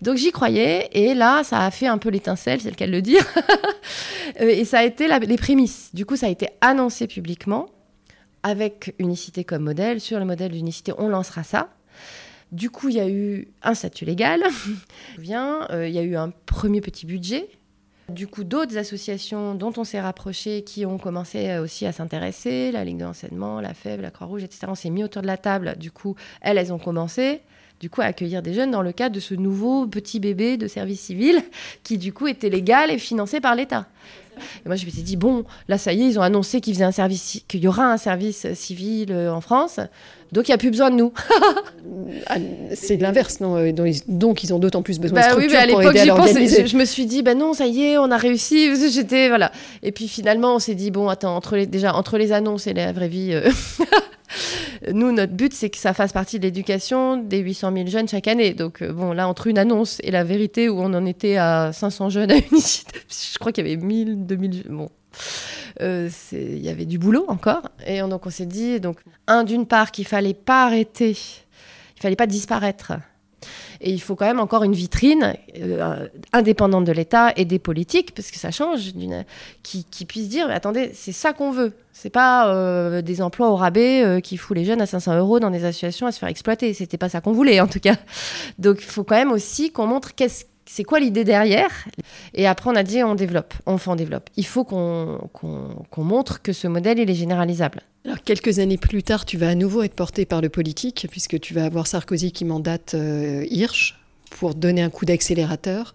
Donc 0.02 0.18
j'y 0.18 0.32
croyais, 0.32 0.90
et 0.92 1.14
là, 1.14 1.44
ça 1.44 1.66
a 1.66 1.72
fait 1.72 1.88
un 1.88 1.98
peu 1.98 2.10
l'étincelle, 2.10 2.62
c'est 2.62 2.70
le 2.70 2.76
cas 2.76 2.88
de 2.88 2.92
le 2.92 3.02
dire, 3.02 3.26
et 4.40 4.66
ça 4.66 4.80
a 4.80 4.84
été 4.84 5.08
les 5.08 5.38
prémices. 5.38 5.92
Du 5.94 6.06
coup, 6.06 6.16
ça 6.16 6.28
a 6.28 6.30
été 6.30 6.50
annoncé 6.62 7.08
publiquement, 7.08 7.68
avec 8.46 8.94
Unicité 9.00 9.44
comme 9.44 9.64
modèle. 9.64 10.00
Sur 10.00 10.20
le 10.20 10.26
modèle 10.26 10.52
d'Unicité, 10.52 10.94
on 11.00 11.10
lancera 11.10 11.44
ça. 11.44 11.70
Du 12.52 12.70
coup, 12.70 12.90
il 12.90 12.96
y 12.96 13.00
a 13.00 13.10
eu 13.10 13.48
un 13.64 13.74
statut 13.74 14.06
légal. 14.06 14.44
Euh, 15.18 15.88
il 15.88 15.96
y 15.96 15.98
a 15.98 16.04
eu 16.04 16.16
un 16.16 16.32
premier 16.46 16.82
petit 16.82 17.06
budget 17.06 17.48
du 18.10 18.28
coup, 18.28 18.44
d'autres 18.44 18.78
associations 18.78 19.56
dont 19.56 19.74
on 19.78 19.84
s'est 19.84 20.00
rapproché 20.00 20.64
qui 20.64 20.86
ont 20.86 21.00
commencé 21.00 21.50
euh, 21.50 21.64
aussi 21.64 21.88
à 21.88 21.92
s'intéresser, 21.92 22.72
la 22.72 22.84
Ligue 22.84 22.98
de 22.98 23.04
l'enseignement, 23.04 23.60
la 23.60 23.74
FEB, 23.74 24.02
la 24.02 24.12
Croix-Rouge, 24.12 24.44
etc. 24.44 24.68
On 24.68 24.76
s'est 24.76 24.92
mis 24.92 25.04
autour 25.04 25.24
de 25.24 25.28
la 25.28 25.38
table. 25.38 25.76
Du 25.80 25.92
coup, 25.92 26.16
elles, 26.42 26.58
elles 26.58 26.72
ont 26.72 26.80
commencé 26.80 27.42
du 27.80 27.90
coup 27.90 28.02
à 28.02 28.06
accueillir 28.06 28.42
des 28.42 28.54
jeunes 28.54 28.72
dans 28.72 28.82
le 28.82 28.92
cadre 28.92 29.16
de 29.16 29.20
ce 29.20 29.34
nouveau 29.34 29.86
petit 29.88 30.20
bébé 30.20 30.56
de 30.56 30.68
service 30.68 31.02
civil 31.02 31.42
qui 31.84 31.98
du 31.98 32.14
coup 32.14 32.28
était 32.28 32.50
légal 32.50 32.92
et 32.92 33.00
financé 33.00 33.42
par 33.42 33.56
l'État. 33.56 33.88
Et 34.66 34.68
moi 34.68 34.76
je 34.76 34.86
me 34.86 34.92
suis 34.92 35.02
dit 35.02 35.18
bon 35.18 35.44
là 35.68 35.78
ça 35.78 35.94
y 35.94 36.02
est 36.02 36.08
ils 36.08 36.20
ont 36.20 36.24
annoncé 36.24 36.62
qu'il 36.62 36.82
un 36.84 36.92
service 36.92 37.42
qu'il 37.48 37.62
y 37.62 37.68
aura 37.68 37.92
un 37.92 37.98
service 37.98 38.48
civil 38.54 39.12
euh, 39.12 39.32
en 39.32 39.42
France 39.42 39.80
donc 40.32 40.48
il 40.48 40.52
n'y 40.52 40.56
a 40.56 40.58
plus 40.58 40.72
besoin 40.72 40.92
de 40.92 40.96
nous. 40.96 41.14
Ah, 42.28 42.36
c'est 42.74 42.98
l'inverse, 42.98 43.40
non 43.40 43.58
euh, 43.58 43.72
Donc 44.08 44.44
ils 44.44 44.54
ont 44.54 44.60
d'autant 44.60 44.82
plus 44.82 45.00
besoin 45.00 45.20
de 45.20 45.24
bah 45.24 45.30
structures 45.30 45.52
oui, 45.52 45.58
à 45.58 45.66
l'époque, 45.66 45.96
je, 45.96 46.66
je, 46.66 46.78
me 46.78 46.86
suis 46.86 47.06
dit, 47.06 47.22
ben 47.22 47.38
non, 47.38 47.54
ça 47.54 47.68
y 47.68 47.84
est, 47.84 47.98
on 47.98 48.10
a 48.12 48.18
réussi. 48.18 48.72
J'étais 48.92 49.28
voilà. 49.28 49.52
Et 49.84 49.92
puis 49.92 50.08
finalement, 50.08 50.56
on 50.56 50.60
s'est 50.60 50.76
dit, 50.76 50.92
bon, 50.92 51.08
attends, 51.10 51.36
entre 51.36 51.56
les, 51.56 51.68
déjà 51.68 51.94
entre 51.94 52.18
les 52.18 52.32
annonces 52.32 52.68
et 52.68 52.74
la 52.74 52.92
vraie 52.92 53.08
vie, 53.08 53.34
euh, 53.34 53.50
nous, 54.94 55.12
notre 55.12 55.34
but, 55.34 55.54
c'est 55.54 55.70
que 55.70 55.78
ça 55.78 55.94
fasse 55.94 56.14
partie 56.14 56.40
de 56.40 56.44
l'éducation 56.44 57.18
des 57.18 57.40
800 57.40 57.74
000 57.74 57.88
jeunes 57.88 58.08
chaque 58.08 58.28
année. 58.28 58.54
Donc 58.54 58.82
euh, 58.82 58.92
bon, 58.92 59.14
là, 59.14 59.28
entre 59.28 59.48
une 59.48 59.58
annonce 59.58 60.00
et 60.04 60.12
la 60.12 60.24
vérité 60.24 60.70
où 60.70 60.80
on 60.80 60.94
en 60.94 61.06
était 61.06 61.38
à 61.38 61.72
500 61.74 62.10
jeunes 62.10 62.32
à 62.32 62.38
unicité, 62.38 63.00
je 63.10 63.38
crois 63.38 63.52
qu'il 63.52 63.68
y 63.68 63.72
avait 63.72 63.84
1000, 63.84 64.26
2000, 64.26 64.64
bon. 64.70 64.90
Euh, 65.82 66.10
il 66.32 66.60
y 66.60 66.70
avait 66.70 66.86
du 66.86 66.98
boulot 66.98 67.26
encore. 67.28 67.70
Et 67.86 68.00
donc 68.02 68.26
on 68.26 68.30
s'est 68.30 68.46
dit, 68.46 68.80
donc, 68.80 69.00
un, 69.28 69.44
d'une 69.44 69.66
part, 69.66 69.92
qu'il 69.92 70.06
fallait 70.06 70.34
pas 70.34 70.66
arrêter, 70.66 71.12
il 71.12 72.02
fallait 72.02 72.16
pas 72.16 72.28
disparaître. 72.28 72.94
Et 73.86 73.92
il 73.92 74.02
faut 74.02 74.16
quand 74.16 74.26
même 74.26 74.40
encore 74.40 74.64
une 74.64 74.74
vitrine 74.74 75.36
euh, 75.58 76.08
indépendante 76.34 76.84
de 76.84 76.92
l'État 76.92 77.32
et 77.38 77.46
des 77.46 77.60
politiques, 77.60 78.14
parce 78.14 78.32
que 78.32 78.38
ça 78.38 78.52
change, 78.52 78.94
qui, 79.64 80.06
puisse 80.06 80.28
dire, 80.28 80.48
mais 80.48 80.54
attendez, 80.54 80.92
c'est 80.94 81.14
ça 81.14 81.32
qu'on 81.32 81.52
veut. 81.52 81.72
C'est 81.94 82.10
pas 82.10 82.50
euh, 82.50 83.02
des 83.02 83.22
emplois 83.22 83.50
au 83.50 83.56
rabais 83.56 84.22
qui 84.22 84.36
foutent 84.36 84.58
les 84.58 84.66
jeunes 84.66 84.82
à 84.82 84.86
500 84.86 85.18
euros 85.18 85.40
dans 85.40 85.52
des 85.52 85.64
associations 85.64 86.08
à 86.08 86.12
se 86.12 86.20
faire 86.20 86.30
exploiter. 86.30 86.74
C'était 86.74 86.98
pas 86.98 87.10
ça 87.10 87.22
qu'on 87.22 87.32
voulait, 87.32 87.62
en 87.62 87.68
tout 87.68 87.80
cas. 87.80 87.96
Donc 88.60 88.80
il 88.80 88.86
faut 88.86 89.04
quand 89.04 89.16
même 89.16 89.32
aussi 89.32 89.72
qu'on 89.72 89.88
montre 89.88 90.12
c'est 90.66 90.84
quoi 90.84 91.00
l'idée 91.00 91.24
derrière 91.24 91.70
Et 92.34 92.48
après, 92.48 92.70
on 92.70 92.76
a 92.76 92.84
dit 92.84 93.04
on 93.04 93.16
développe, 93.16 93.54
on 93.66 93.78
fait, 93.78 93.90
on 93.90 93.96
développe. 93.96 94.30
Il 94.36 94.46
faut 94.46 94.64
qu'on 94.64 95.20
montre 95.98 96.42
que 96.42 96.54
ce 96.54 96.68
modèle, 96.68 97.00
il 97.00 97.10
est 97.10 97.16
généralisable. 97.16 97.82
Quelques 98.26 98.58
années 98.58 98.78
plus 98.78 99.04
tard, 99.04 99.24
tu 99.24 99.38
vas 99.38 99.50
à 99.50 99.56
nouveau 99.56 99.84
être 99.84 99.94
porté 99.94 100.26
par 100.26 100.42
le 100.42 100.50
politique, 100.50 101.08
puisque 101.12 101.40
tu 101.40 101.54
vas 101.54 101.64
avoir 101.64 101.86
Sarkozy 101.86 102.32
qui 102.32 102.44
mandate 102.44 102.96
euh, 102.96 103.46
Hirsch 103.52 104.00
pour 104.32 104.56
donner 104.56 104.82
un 104.82 104.90
coup 104.90 105.06
d'accélérateur. 105.06 105.94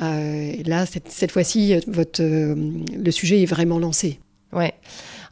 Euh, 0.00 0.52
là, 0.64 0.86
cette, 0.86 1.32
fois-ci, 1.32 1.74
votre, 1.88 2.22
euh, 2.22 2.54
le 2.96 3.10
sujet 3.10 3.42
est 3.42 3.46
vraiment 3.46 3.80
lancé. 3.80 4.20
Ouais. 4.52 4.72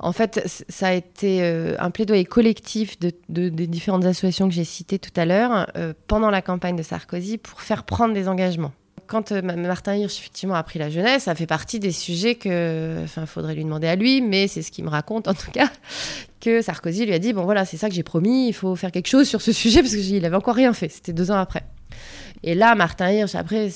En 0.01 0.13
fait, 0.13 0.43
ça 0.69 0.89
a 0.89 0.93
été 0.95 1.43
un 1.79 1.91
plaidoyer 1.91 2.27
collectif 2.27 2.99
de, 2.99 3.13
des 3.29 3.67
différentes 3.67 4.05
associations 4.05 4.47
que 4.47 4.55
j'ai 4.55 4.65
citées 4.65 4.99
tout 4.99 5.13
à 5.17 5.25
l'heure 5.25 5.71
pendant 6.07 6.29
la 6.29 6.43
campagne 6.43 6.77
de 6.77 6.83
Sarkozy 6.83 7.39
pour 7.39 7.63
faire 7.63 7.85
prendre 7.85 8.13
des 8.13 8.29
engagements. 8.29 8.73
Quand 9.07 9.33
euh, 9.33 9.43
Martin 9.43 9.95
Hirsch 9.97 10.19
effectivement 10.19 10.55
a 10.55 10.63
pris 10.63 10.79
la 10.79 10.91
jeunesse, 10.91 11.25
ça 11.25 11.35
fait 11.35 11.47
partie 11.47 11.79
des 11.79 11.93
sujets 11.93 12.35
que, 12.35 13.03
enfin, 13.05 13.27
faudrait 13.27 13.55
lui 13.55 13.65
demander 13.65 13.87
à 13.87 13.97
lui, 13.97 14.21
mais 14.21 14.49
c'est 14.49 14.63
ce 14.63 14.71
qu'il 14.71 14.85
me 14.85 14.91
raconte 14.91 15.29
en 15.29 15.35
tout 15.35 15.51
cas, 15.51 15.71
que 16.41 16.63
Sarkozy 16.63 17.07
lui 17.07 17.15
a 17.15 17.19
dit 17.19 17.33
bon 17.33 17.45
voilà, 17.45 17.65
c'est 17.65 17.77
ça 17.77 17.89
que 17.89 17.95
j'ai 17.95 18.03
promis, 18.03 18.49
il 18.49 18.53
faut 18.53 18.77
faire 18.77 18.93
quelque 18.93 19.09
chose 19.09 19.29
sur 19.29 19.41
ce 19.41 19.53
sujet 19.53 19.83
parce 19.83 19.95
qu'il 19.95 20.25
avait 20.25 20.37
encore 20.37 20.55
rien 20.55 20.73
fait. 20.73 20.89
C'était 20.89 21.13
deux 21.13 21.31
ans 21.31 21.39
après. 21.39 21.65
Et 22.43 22.55
là, 22.55 22.75
Martin 22.75 23.11
Hirsch, 23.11 23.35
après, 23.35 23.71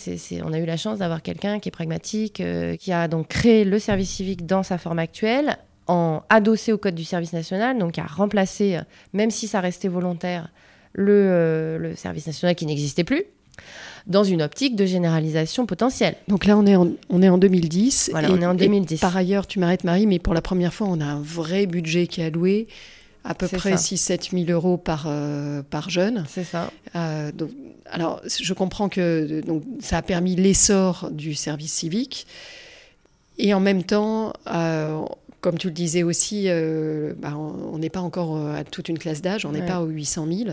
on 0.44 0.52
a 0.52 0.58
eu 0.58 0.66
la 0.66 0.76
chance 0.76 0.98
d'avoir 0.98 1.22
quelqu'un 1.22 1.58
qui 1.58 1.70
est 1.70 1.72
pragmatique, 1.72 2.42
qui 2.78 2.92
a 2.92 3.08
donc 3.08 3.28
créé 3.28 3.64
le 3.64 3.78
service 3.78 4.10
civique 4.10 4.44
dans 4.44 4.62
sa 4.62 4.76
forme 4.76 4.98
actuelle, 4.98 5.56
en 5.90 6.22
adossé 6.28 6.72
au 6.72 6.78
Code 6.78 6.94
du 6.94 7.04
service 7.04 7.32
national, 7.32 7.76
donc 7.76 7.98
à 7.98 8.04
remplacer, 8.04 8.76
euh, 8.76 8.82
même 9.12 9.30
si 9.30 9.48
ça 9.48 9.60
restait 9.60 9.88
volontaire, 9.88 10.52
euh, 10.98 11.78
le, 11.78 11.96
service 11.96 12.28
national 12.28 12.54
qui 12.54 12.64
n'existait 12.64 13.02
plus, 13.02 13.24
dans 14.06 14.24
une 14.24 14.42
optique 14.42 14.76
de 14.76 14.86
généralisation 14.86 15.66
potentielle. 15.66 16.16
Donc 16.28 16.44
là, 16.44 16.56
on 16.56 16.66
est 16.66 16.76
en, 16.76 16.88
on 17.08 17.22
est 17.22 17.28
en 17.28 17.38
2010. 17.38 18.10
Voilà, 18.12 18.30
on 18.32 18.40
est 18.40 18.46
en 18.46 18.54
2010. 18.54 19.00
par 19.00 19.16
ailleurs, 19.16 19.46
tu 19.46 19.58
m'arrêtes 19.58 19.84
Marie, 19.84 20.06
mais 20.06 20.18
pour 20.18 20.34
la 20.34 20.42
première 20.42 20.72
fois, 20.74 20.86
on 20.88 21.00
a 21.00 21.04
un 21.04 21.20
vrai 21.20 21.66
budget 21.66 22.06
qui 22.06 22.20
est 22.20 22.26
alloué 22.26 22.68
à 23.22 23.34
peu 23.34 23.48
près 23.48 23.74
6-7 23.74 24.30
000 24.46 24.50
euros 24.50 24.78
par, 24.78 25.04
euh, 25.06 25.62
par 25.62 25.90
jeune. 25.90 26.24
C'est 26.28 26.44
ça. 26.44 26.70
donc, 27.34 27.50
alors, 27.90 28.22
je 28.24 28.52
comprends 28.54 28.88
que 28.88 29.42
donc, 29.42 29.62
ça 29.80 29.98
a 29.98 30.02
permis 30.02 30.36
l'essor 30.36 31.10
du 31.10 31.34
service 31.34 31.72
civique. 31.72 32.26
Et 33.38 33.52
en 33.52 33.60
même 33.60 33.82
temps, 33.82 34.32
comme 35.40 35.58
tu 35.58 35.68
le 35.68 35.72
disais 35.72 36.02
aussi, 36.02 36.44
euh, 36.46 37.14
bah, 37.16 37.36
on 37.36 37.78
n'est 37.78 37.90
pas 37.90 38.00
encore 38.00 38.36
euh, 38.36 38.54
à 38.54 38.64
toute 38.64 38.88
une 38.88 38.98
classe 38.98 39.22
d'âge, 39.22 39.46
on 39.46 39.52
n'est 39.52 39.64
pas 39.64 39.80
aux 39.80 39.86
800 39.86 40.26
000. 40.30 40.50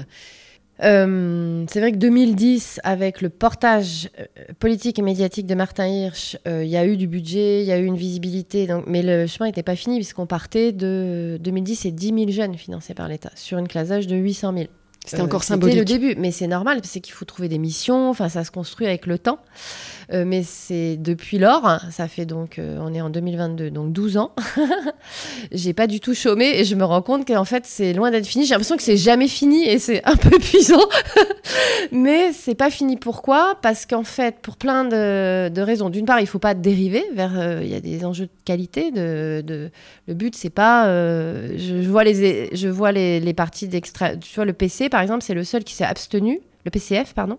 Euh, 0.83 1.65
c'est 1.69 1.79
vrai 1.79 1.91
que 1.91 1.97
2010, 1.97 2.79
avec 2.83 3.21
le 3.21 3.29
portage 3.29 4.09
politique 4.59 4.99
et 4.99 5.01
médiatique 5.01 5.47
de 5.47 5.55
Martin 5.55 5.87
Hirsch, 5.87 6.37
il 6.45 6.67
y 6.67 6.77
a 6.77 6.85
eu 6.85 6.97
du 6.97 7.07
budget, 7.07 7.61
il 7.61 7.67
y 7.67 7.71
a 7.71 7.79
eu 7.79 7.85
une 7.85 7.97
visibilité, 7.97 8.67
donc, 8.67 8.85
mais 8.87 9.01
le 9.01 9.27
chemin 9.27 9.47
n'était 9.47 9.63
pas 9.63 9.75
fini 9.75 9.97
puisqu'on 9.97 10.27
partait 10.27 10.71
de 10.71 11.37
2010 11.41 11.85
et 11.85 11.91
10 11.91 12.07
000 12.07 12.31
jeunes 12.31 12.55
financés 12.55 12.93
par 12.93 13.07
l'État 13.07 13.31
sur 13.35 13.57
une 13.57 13.67
classe 13.67 13.89
d'âge 13.89 14.07
de 14.07 14.15
800 14.15 14.53
000. 14.53 14.67
C'était 15.07 15.21
encore 15.21 15.43
symbolique. 15.43 15.77
C'était 15.77 15.97
le 15.97 15.99
début, 15.99 16.19
mais 16.19 16.31
c'est 16.31 16.47
normal, 16.47 16.81
c'est 16.83 16.99
qu'il 16.99 17.13
faut 17.13 17.25
trouver 17.25 17.47
des 17.47 17.57
missions, 17.57 18.09
enfin 18.09 18.29
ça 18.29 18.43
se 18.43 18.51
construit 18.51 18.87
avec 18.87 19.05
le 19.05 19.17
temps. 19.17 19.39
Euh, 20.13 20.23
mais 20.25 20.43
c'est 20.43 20.95
depuis 20.95 21.37
lors, 21.37 21.81
ça 21.91 22.07
fait 22.07 22.25
donc, 22.25 22.59
euh, 22.59 22.77
on 22.81 22.93
est 22.93 23.01
en 23.01 23.09
2022, 23.09 23.71
donc 23.71 23.91
12 23.91 24.17
ans, 24.17 24.31
j'ai 25.51 25.73
pas 25.73 25.85
du 25.85 25.99
tout 25.99 26.13
chômé 26.13 26.45
et 26.55 26.63
je 26.63 26.75
me 26.75 26.85
rends 26.85 27.01
compte 27.01 27.27
qu'en 27.27 27.43
fait 27.43 27.63
c'est 27.65 27.93
loin 27.93 28.11
d'être 28.11 28.25
fini. 28.25 28.45
J'ai 28.45 28.51
l'impression 28.51 28.77
que 28.77 28.83
c'est 28.83 28.95
jamais 28.97 29.27
fini 29.27 29.65
et 29.65 29.79
c'est 29.79 30.03
un 30.05 30.15
peu 30.15 30.29
épuisant. 30.35 30.87
mais 31.91 32.31
c'est 32.31 32.55
pas 32.55 32.69
fini. 32.69 32.95
Pourquoi? 32.95 33.57
Parce 33.61 33.85
qu'en 33.85 34.03
fait, 34.03 34.37
pour 34.41 34.55
plein 34.55 34.85
de, 34.85 35.49
de 35.49 35.61
raisons. 35.61 35.89
D'une 35.89 36.05
part, 36.05 36.21
il 36.21 36.27
faut 36.27 36.39
pas 36.39 36.53
dériver 36.53 37.03
vers. 37.13 37.37
Euh, 37.37 37.59
il 37.61 37.69
y 37.69 37.75
a 37.75 37.81
des 37.81 38.05
enjeux 38.05 38.25
de 38.25 38.31
qualité. 38.45 38.91
De, 38.91 39.43
de 39.45 39.69
le 40.07 40.13
but, 40.13 40.35
c'est 40.35 40.49
pas. 40.49 40.85
Je, 40.87 41.81
je, 41.81 41.89
vois 41.89 42.03
les, 42.05 42.55
je 42.55 42.67
vois 42.69 42.91
les, 42.93 43.19
les 43.19 43.33
parties 43.33 43.67
d'extra. 43.67 44.15
Tu 44.15 44.35
vois, 44.35 44.45
le 44.45 44.53
PC, 44.53 44.87
par 44.89 44.96
exemple, 45.01 45.23
c'est 45.23 45.33
le 45.33 45.43
seul 45.43 45.63
qui 45.63 45.73
s'est 45.73 45.85
abstenu, 45.85 46.39
le 46.65 46.71
PCF, 46.71 47.13
pardon 47.13 47.37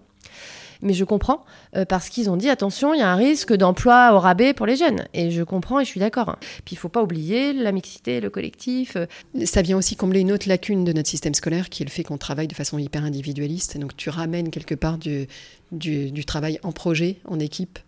Mais 0.83 0.92
je 0.92 1.05
comprends 1.05 1.44
euh, 1.77 1.85
parce 1.85 2.09
qu'ils 2.09 2.31
ont 2.31 2.37
dit 2.37 2.49
attention, 2.49 2.94
il 2.94 3.01
y 3.01 3.03
a 3.03 3.11
un 3.11 3.16
risque 3.16 3.53
d'emploi 3.53 4.12
au 4.14 4.18
rabais 4.18 4.55
pour 4.55 4.66
les 4.66 4.77
jeunes. 4.77 5.05
Et 5.14 5.31
je 5.31 5.42
comprends 5.42 5.81
et 5.81 5.85
je 5.85 5.90
suis 5.90 6.01
d'accord. 6.01 6.37
Puis 6.64 6.75
il 6.75 6.77
faut 6.77 6.88
pas 6.88 7.03
oublier 7.03 7.53
la 7.53 7.73
mixité, 7.73 8.21
le 8.21 8.31
collectif. 8.31 8.97
Euh. 8.97 9.07
Ça 9.44 9.62
vient 9.62 9.77
aussi 9.77 9.97
combler 9.97 10.21
une 10.21 10.33
autre 10.33 10.49
lacune 10.49 10.85
de 10.85 10.92
notre 10.92 11.09
système 11.09 11.35
scolaire 11.35 11.68
qui 11.68 11.83
est 11.83 11.87
le 11.87 11.90
fait 11.90 12.05
qu'on 12.05 12.18
travaille 12.18 12.49
de 12.49 12.55
façon 12.55 12.79
hyper 12.79 13.05
individualiste. 13.05 13.79
Donc 13.79 13.97
tu 13.97 14.11
ramènes 14.11 14.51
quelque 14.51 14.75
part 14.75 14.99
du, 14.99 15.27
du, 15.73 16.25
travail 16.25 16.59
en 16.62 16.73
projet, 16.73 17.16
en 17.27 17.38
équipe. 17.38 17.79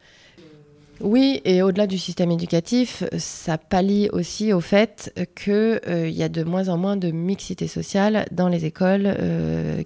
Oui, 1.00 1.40
et 1.44 1.62
au-delà 1.62 1.86
du 1.86 1.96
système 1.96 2.30
éducatif, 2.30 3.04
ça 3.16 3.56
pallie 3.56 4.10
aussi 4.10 4.52
au 4.52 4.60
fait 4.60 5.12
qu'il 5.34 5.52
euh, 5.88 6.08
y 6.08 6.22
a 6.22 6.28
de 6.28 6.44
moins 6.44 6.68
en 6.68 6.76
moins 6.76 6.96
de 6.96 7.10
mixité 7.10 7.68
sociale 7.68 8.26
dans 8.32 8.48
les 8.48 8.66
écoles, 8.66 9.16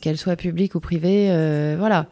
qu'elles 0.01 0.19
soient 0.19 0.37
publiques 0.37 0.75
ou 0.75 0.81
privées. 0.81 1.29
voilà. 1.79 2.09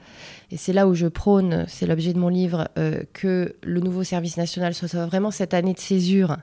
Et 0.53 0.59
c'est 0.59 0.75
là 0.75 0.87
où 0.87 0.93
je 0.93 1.07
prône, 1.07 1.65
c'est 1.67 1.87
l'objet 1.87 2.13
de 2.13 2.19
mon 2.19 2.29
livre, 2.29 2.69
euh, 2.79 3.05
que 3.15 3.57
le 3.63 3.81
nouveau 3.81 4.05
service 4.05 4.37
national 4.37 4.75
soit 4.75 5.07
vraiment 5.07 5.31
cette 5.31 5.55
année 5.55 5.73
de 5.73 5.79
césure 5.79 6.37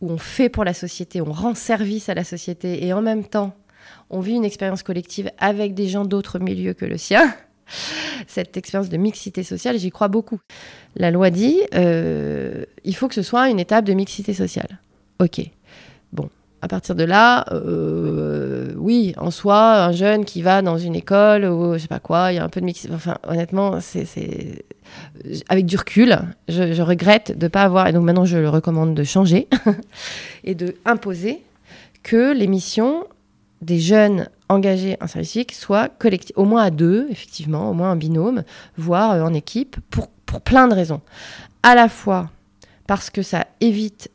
où 0.00 0.12
on 0.12 0.18
fait 0.18 0.48
pour 0.48 0.62
la 0.62 0.72
société, 0.72 1.20
on 1.20 1.32
rend 1.32 1.56
service 1.56 2.08
à 2.08 2.14
la 2.14 2.22
société 2.22 2.86
et 2.86 2.92
en 2.92 3.02
même 3.02 3.24
temps, 3.24 3.56
on 4.08 4.20
vit 4.20 4.34
une 4.34 4.44
expérience 4.44 4.84
collective 4.84 5.32
avec 5.38 5.74
des 5.74 5.88
gens 5.88 6.04
d'autres 6.04 6.38
milieux 6.38 6.74
que 6.74 6.84
le 6.84 6.96
sien. 6.96 7.34
Cette 8.26 8.56
expérience 8.56 8.88
de 8.88 8.96
mixité 8.96 9.42
sociale, 9.42 9.78
j'y 9.78 9.90
crois 9.90 10.08
beaucoup. 10.08 10.40
La 10.96 11.10
loi 11.10 11.30
dit, 11.30 11.60
euh, 11.74 12.64
il 12.84 12.94
faut 12.94 13.08
que 13.08 13.14
ce 13.14 13.22
soit 13.22 13.48
une 13.48 13.60
étape 13.60 13.84
de 13.84 13.92
mixité 13.92 14.34
sociale. 14.34 14.78
Ok. 15.18 15.40
Bon, 16.12 16.28
à 16.62 16.68
partir 16.68 16.94
de 16.94 17.04
là, 17.04 17.46
euh, 17.52 18.72
oui, 18.76 19.14
en 19.16 19.30
soi, 19.30 19.84
un 19.84 19.92
jeune 19.92 20.24
qui 20.24 20.42
va 20.42 20.62
dans 20.62 20.78
une 20.78 20.94
école 20.94 21.44
ou 21.44 21.74
je 21.74 21.78
sais 21.78 21.88
pas 21.88 22.00
quoi, 22.00 22.32
il 22.32 22.36
y 22.36 22.38
a 22.38 22.44
un 22.44 22.48
peu 22.48 22.60
de 22.60 22.66
mix. 22.66 22.86
Enfin, 22.92 23.18
honnêtement, 23.26 23.80
c'est 23.80 24.64
avec 25.48 25.66
du 25.66 25.76
recul, 25.76 26.18
je, 26.48 26.82
regrette 26.82 27.38
de 27.38 27.48
pas 27.48 27.62
avoir. 27.62 27.86
Et 27.86 27.92
donc 27.92 28.04
maintenant, 28.04 28.24
je 28.24 28.36
le 28.36 28.48
recommande 28.48 28.94
de 28.94 29.04
changer 29.04 29.48
et 30.44 30.54
de 30.54 30.76
imposer 30.84 31.42
que 32.02 32.32
les 32.32 32.46
missions 32.46 33.04
des 33.60 33.78
jeunes 33.78 34.28
engagés 34.48 34.96
en 35.00 35.06
service 35.06 35.30
civique 35.30 35.52
soient 35.52 35.88
collectives, 35.88 36.36
au 36.36 36.44
moins 36.44 36.62
à 36.62 36.70
deux, 36.70 37.06
effectivement, 37.10 37.70
au 37.70 37.74
moins 37.74 37.92
en 37.92 37.96
binôme, 37.96 38.44
voire 38.76 39.12
euh, 39.12 39.22
en 39.22 39.34
équipe, 39.34 39.76
pour, 39.90 40.08
pour 40.26 40.40
plein 40.40 40.68
de 40.68 40.74
raisons. 40.74 41.00
À 41.62 41.74
la 41.74 41.88
fois 41.88 42.30
parce 42.86 43.10
que 43.10 43.22
ça 43.22 43.46
évite 43.60 44.10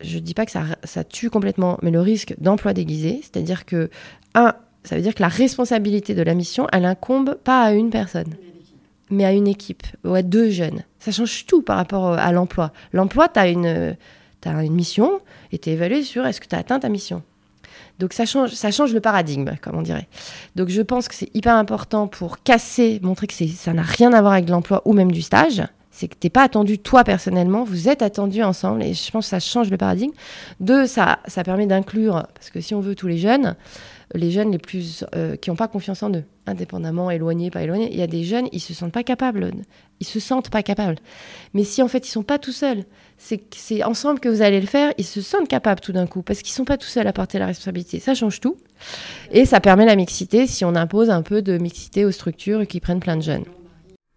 je 0.00 0.16
ne 0.16 0.20
dis 0.20 0.34
pas 0.34 0.44
que 0.46 0.52
ça, 0.52 1.04
tue 1.04 1.30
complètement, 1.30 1.78
mais 1.82 1.90
le 1.90 2.00
risque 2.00 2.34
d'emploi 2.38 2.72
déguisé, 2.72 3.20
c'est-à-dire 3.22 3.64
que, 3.64 3.90
un, 4.34 4.54
ça 4.82 4.96
veut 4.96 5.02
dire 5.02 5.14
que 5.14 5.22
la 5.22 5.28
responsabilité 5.28 6.14
de 6.14 6.22
la 6.22 6.34
mission, 6.34 6.66
elle 6.72 6.84
incombe 6.84 7.36
pas 7.42 7.62
à 7.62 7.72
une 7.72 7.90
personne, 7.90 8.34
mais 9.10 9.24
à 9.24 9.32
une 9.32 9.48
équipe, 9.48 9.84
ou 10.04 10.14
à 10.14 10.22
deux 10.22 10.50
jeunes. 10.50 10.82
Ça 10.98 11.10
change 11.10 11.46
tout 11.46 11.62
par 11.62 11.76
rapport 11.76 12.12
à 12.12 12.32
l'emploi. 12.32 12.72
L'emploi, 12.92 13.28
tu 13.28 13.38
as 13.38 13.48
une, 13.48 13.96
as 14.44 14.64
une 14.64 14.74
mission 14.74 15.20
et 15.52 15.58
tu 15.58 15.70
es 15.70 15.72
évalué 15.72 16.02
sur 16.02 16.26
est-ce 16.26 16.40
que 16.40 16.48
tu 16.48 16.54
as 16.54 16.58
atteint 16.58 16.80
ta 16.80 16.88
mission. 16.88 17.22
Donc 17.98 18.12
ça 18.12 18.26
change, 18.26 18.50
ça 18.50 18.70
change 18.70 18.92
le 18.92 19.00
paradigme, 19.00 19.52
comme 19.62 19.76
on 19.76 19.82
dirait. 19.82 20.08
Donc 20.56 20.68
je 20.68 20.82
pense 20.82 21.08
que 21.08 21.14
c'est 21.14 21.34
hyper 21.34 21.54
important 21.54 22.06
pour 22.08 22.42
casser, 22.42 23.00
montrer 23.02 23.26
que 23.26 23.34
ça 23.34 23.72
n'a 23.72 23.82
rien 23.82 24.12
à 24.12 24.20
voir 24.20 24.34
avec 24.34 24.48
l'emploi 24.48 24.82
ou 24.84 24.92
même 24.92 25.12
du 25.12 25.22
stage 25.22 25.62
c'est 25.94 26.08
que 26.08 26.14
tu 26.14 26.26
n'es 26.26 26.30
pas 26.30 26.42
attendu 26.42 26.80
toi 26.80 27.04
personnellement, 27.04 27.62
vous 27.62 27.88
êtes 27.88 28.02
attendu 28.02 28.42
ensemble 28.42 28.82
et 28.82 28.94
je 28.94 29.10
pense 29.12 29.26
que 29.26 29.30
ça 29.30 29.38
change 29.38 29.70
le 29.70 29.76
paradigme. 29.76 30.10
Deux, 30.58 30.88
ça, 30.88 31.20
ça 31.26 31.44
permet 31.44 31.66
d'inclure, 31.66 32.26
parce 32.34 32.50
que 32.50 32.60
si 32.60 32.74
on 32.74 32.80
veut 32.80 32.96
tous 32.96 33.06
les 33.06 33.16
jeunes, 33.16 33.54
les 34.12 34.32
jeunes 34.32 34.50
les 34.50 34.58
plus 34.58 35.04
euh, 35.14 35.36
qui 35.36 35.50
n'ont 35.50 35.56
pas 35.56 35.68
confiance 35.68 36.02
en 36.02 36.10
eux, 36.10 36.24
indépendamment, 36.46 37.12
éloignés, 37.12 37.52
pas 37.52 37.62
éloignés, 37.62 37.92
il 37.92 37.98
y 37.98 38.02
a 38.02 38.08
des 38.08 38.24
jeunes, 38.24 38.48
ils 38.50 38.60
se 38.60 38.74
sentent 38.74 38.92
pas 38.92 39.04
capables, 39.04 39.52
ils 40.00 40.06
se 40.06 40.18
sentent 40.18 40.50
pas 40.50 40.64
capables. 40.64 40.98
Mais 41.54 41.62
si 41.62 41.80
en 41.80 41.86
fait 41.86 42.08
ils 42.08 42.10
sont 42.10 42.24
pas 42.24 42.40
tout 42.40 42.52
seuls, 42.52 42.84
c'est 43.16 43.82
ensemble 43.84 44.20
que 44.20 44.28
vous 44.28 44.42
allez 44.42 44.60
le 44.60 44.66
faire, 44.66 44.92
ils 44.98 45.04
se 45.04 45.22
sentent 45.22 45.48
capables 45.48 45.80
tout 45.80 45.92
d'un 45.92 46.06
coup 46.06 46.22
parce 46.22 46.42
qu'ils 46.42 46.52
sont 46.52 46.64
pas 46.64 46.76
tout 46.76 46.86
seuls 46.86 47.06
à 47.06 47.12
porter 47.12 47.38
la 47.38 47.46
responsabilité. 47.46 48.00
Ça 48.00 48.14
change 48.14 48.40
tout 48.40 48.56
et 49.30 49.46
ça 49.46 49.60
permet 49.60 49.86
la 49.86 49.96
mixité 49.96 50.46
si 50.46 50.64
on 50.64 50.74
impose 50.74 51.10
un 51.10 51.22
peu 51.22 51.40
de 51.40 51.56
mixité 51.56 52.04
aux 52.04 52.10
structures 52.10 52.66
qui 52.66 52.80
prennent 52.80 53.00
plein 53.00 53.16
de 53.16 53.22
jeunes. 53.22 53.44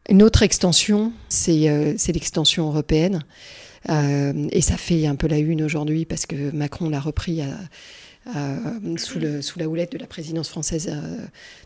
Une 0.10 0.23
autre 0.23 0.43
extension, 0.43 1.12
c'est 1.29 1.69
euh, 1.69 1.95
l'extension 2.13 2.67
européenne. 2.67 3.23
Euh, 3.89 4.47
et 4.51 4.62
ça 4.62 4.75
fait 4.75 5.05
un 5.05 5.15
peu 5.15 5.27
la 5.27 5.38
une 5.38 5.63
aujourd'hui 5.63 6.05
parce 6.05 6.25
que 6.25 6.51
Macron 6.51 6.89
l'a 6.89 6.99
repris 6.99 7.41
sous, 8.97 9.19
la 9.60 9.67
houlette 9.67 9.93
de 9.93 9.97
la 9.97 10.07
présidence 10.07 10.49
française 10.49 10.89
euh, 10.91 11.17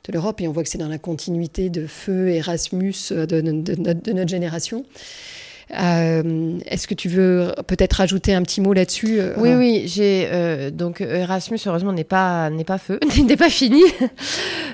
de 0.05 0.13
l'Europe. 0.13 0.41
Et 0.41 0.47
on 0.47 0.51
voit 0.51 0.63
que 0.63 0.69
c'est 0.69 0.77
dans 0.77 0.87
la 0.87 0.97
continuité 0.97 1.69
de 1.69 1.87
feu 1.87 2.29
Erasmus 2.29 2.93
de, 3.11 3.41
notre, 3.41 4.27
génération. 4.27 4.85
Est-ce 5.73 6.87
que 6.87 6.93
tu 6.93 7.09
veux 7.09 7.53
peut-être 7.67 8.01
ajouter 8.01 8.33
un 8.33 8.41
petit 8.43 8.61
mot 8.61 8.73
là-dessus 8.73 9.19
Oui, 9.37 9.53
oui. 9.53 9.83
J'ai 9.85 10.71
donc 10.71 11.01
Erasmus 11.01 11.59
heureusement 11.65 11.93
n'est 11.93 12.03
pas 12.03 12.49
n'est 12.49 12.63
pas 12.63 12.77
feu, 12.77 12.99
n'est 13.25 13.37
pas 13.37 13.49
fini, 13.49 13.83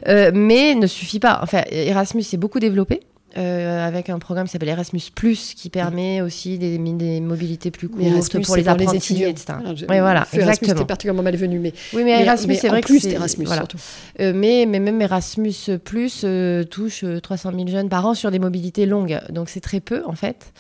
mais 0.06 0.76
ne 0.76 0.88
suffit 0.88 1.20
pas. 1.20 1.40
Enfin, 1.44 1.64
Erasmus 1.72 2.24
s'est 2.24 2.38
beaucoup 2.38 2.60
développé. 2.60 3.02
Euh, 3.36 3.86
avec 3.86 4.10
un 4.10 4.20
programme 4.20 4.46
qui 4.46 4.54
s'appelle 4.54 4.70
Erasmus 4.70 5.02
Plus 5.14 5.54
qui 5.54 5.70
permet 5.70 6.22
aussi 6.22 6.58
des, 6.58 6.78
des 6.78 7.20
mobilités 7.20 7.72
plus 7.72 7.90
courtes 7.90 8.42
pour 8.46 8.56
les 8.56 8.70
apprentis, 8.70 9.22
etc. 9.22 9.54
oui, 9.66 10.00
voilà, 10.00 10.26
Erasmus 10.32 10.70
était 10.70 10.86
particulièrement 10.86 11.24
malvenu, 11.24 11.60
mais 11.60 11.74
oui, 11.94 12.04
mais 12.06 12.22
Erasmus, 12.22 12.56
c'est 12.56 12.70
vrai 12.70 12.80
plus 12.80 13.04
que 13.04 13.10
Erasmus 13.10 13.46
surtout. 13.46 13.78
Euh, 14.22 14.32
mais, 14.34 14.66
mais 14.66 14.80
même 14.80 15.02
Erasmus 15.02 15.78
Plus 15.84 16.22
euh, 16.24 16.64
touche 16.64 17.04
300 17.22 17.52
000 17.54 17.68
jeunes 17.68 17.90
par 17.90 18.06
an 18.06 18.14
sur 18.14 18.32
des 18.32 18.40
mobilités 18.40 18.86
longues, 18.86 19.20
donc 19.30 19.50
c'est 19.50 19.62
très 19.62 19.82
peu 19.82 20.04
en 20.06 20.14
fait. 20.14 20.54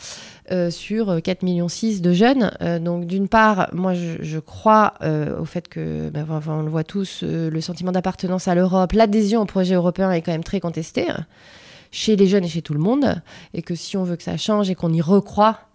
sur 0.70 1.22
4 1.24 1.44
millions 1.44 1.70
6 1.70 2.02
de 2.02 2.12
jeunes. 2.12 2.52
donc 2.82 3.06
d'une 3.06 3.30
part, 3.30 3.70
moi 3.72 3.94
je, 3.94 4.40
crois 4.40 4.94
au 5.40 5.46
fait 5.46 5.70
que, 5.70 6.10
ben, 6.10 6.28
on 6.48 6.62
le 6.64 6.70
voit 6.70 6.84
tous, 6.84 7.24
le 7.24 7.62
sentiment 7.62 7.94
d'appartenance 7.94 8.50
à 8.50 8.56
l'Europe, 8.56 8.92
l'adhésion 8.92 9.42
au 9.42 9.46
projet 9.46 9.76
européen 9.76 10.12
est 10.12 10.22
quand 10.22 10.34
même 10.34 10.44
très 10.44 10.60
contesté 10.60 11.08
chez 11.92 12.16
les 12.16 12.28
jeunes 12.28 12.46
et 12.46 12.50
chez 12.50 12.62
tout 12.62 12.74
le 12.74 12.80
monde, 12.80 13.22
et 13.54 13.62
que 13.62 13.76
si 13.76 13.98
on 13.98 14.04
veut 14.04 14.16
que 14.16 14.24
ça 14.24 14.38
change 14.38 14.70
et 14.70 14.76
qu'on 14.76 14.94
y 14.94 15.02
recroit, 15.02 15.68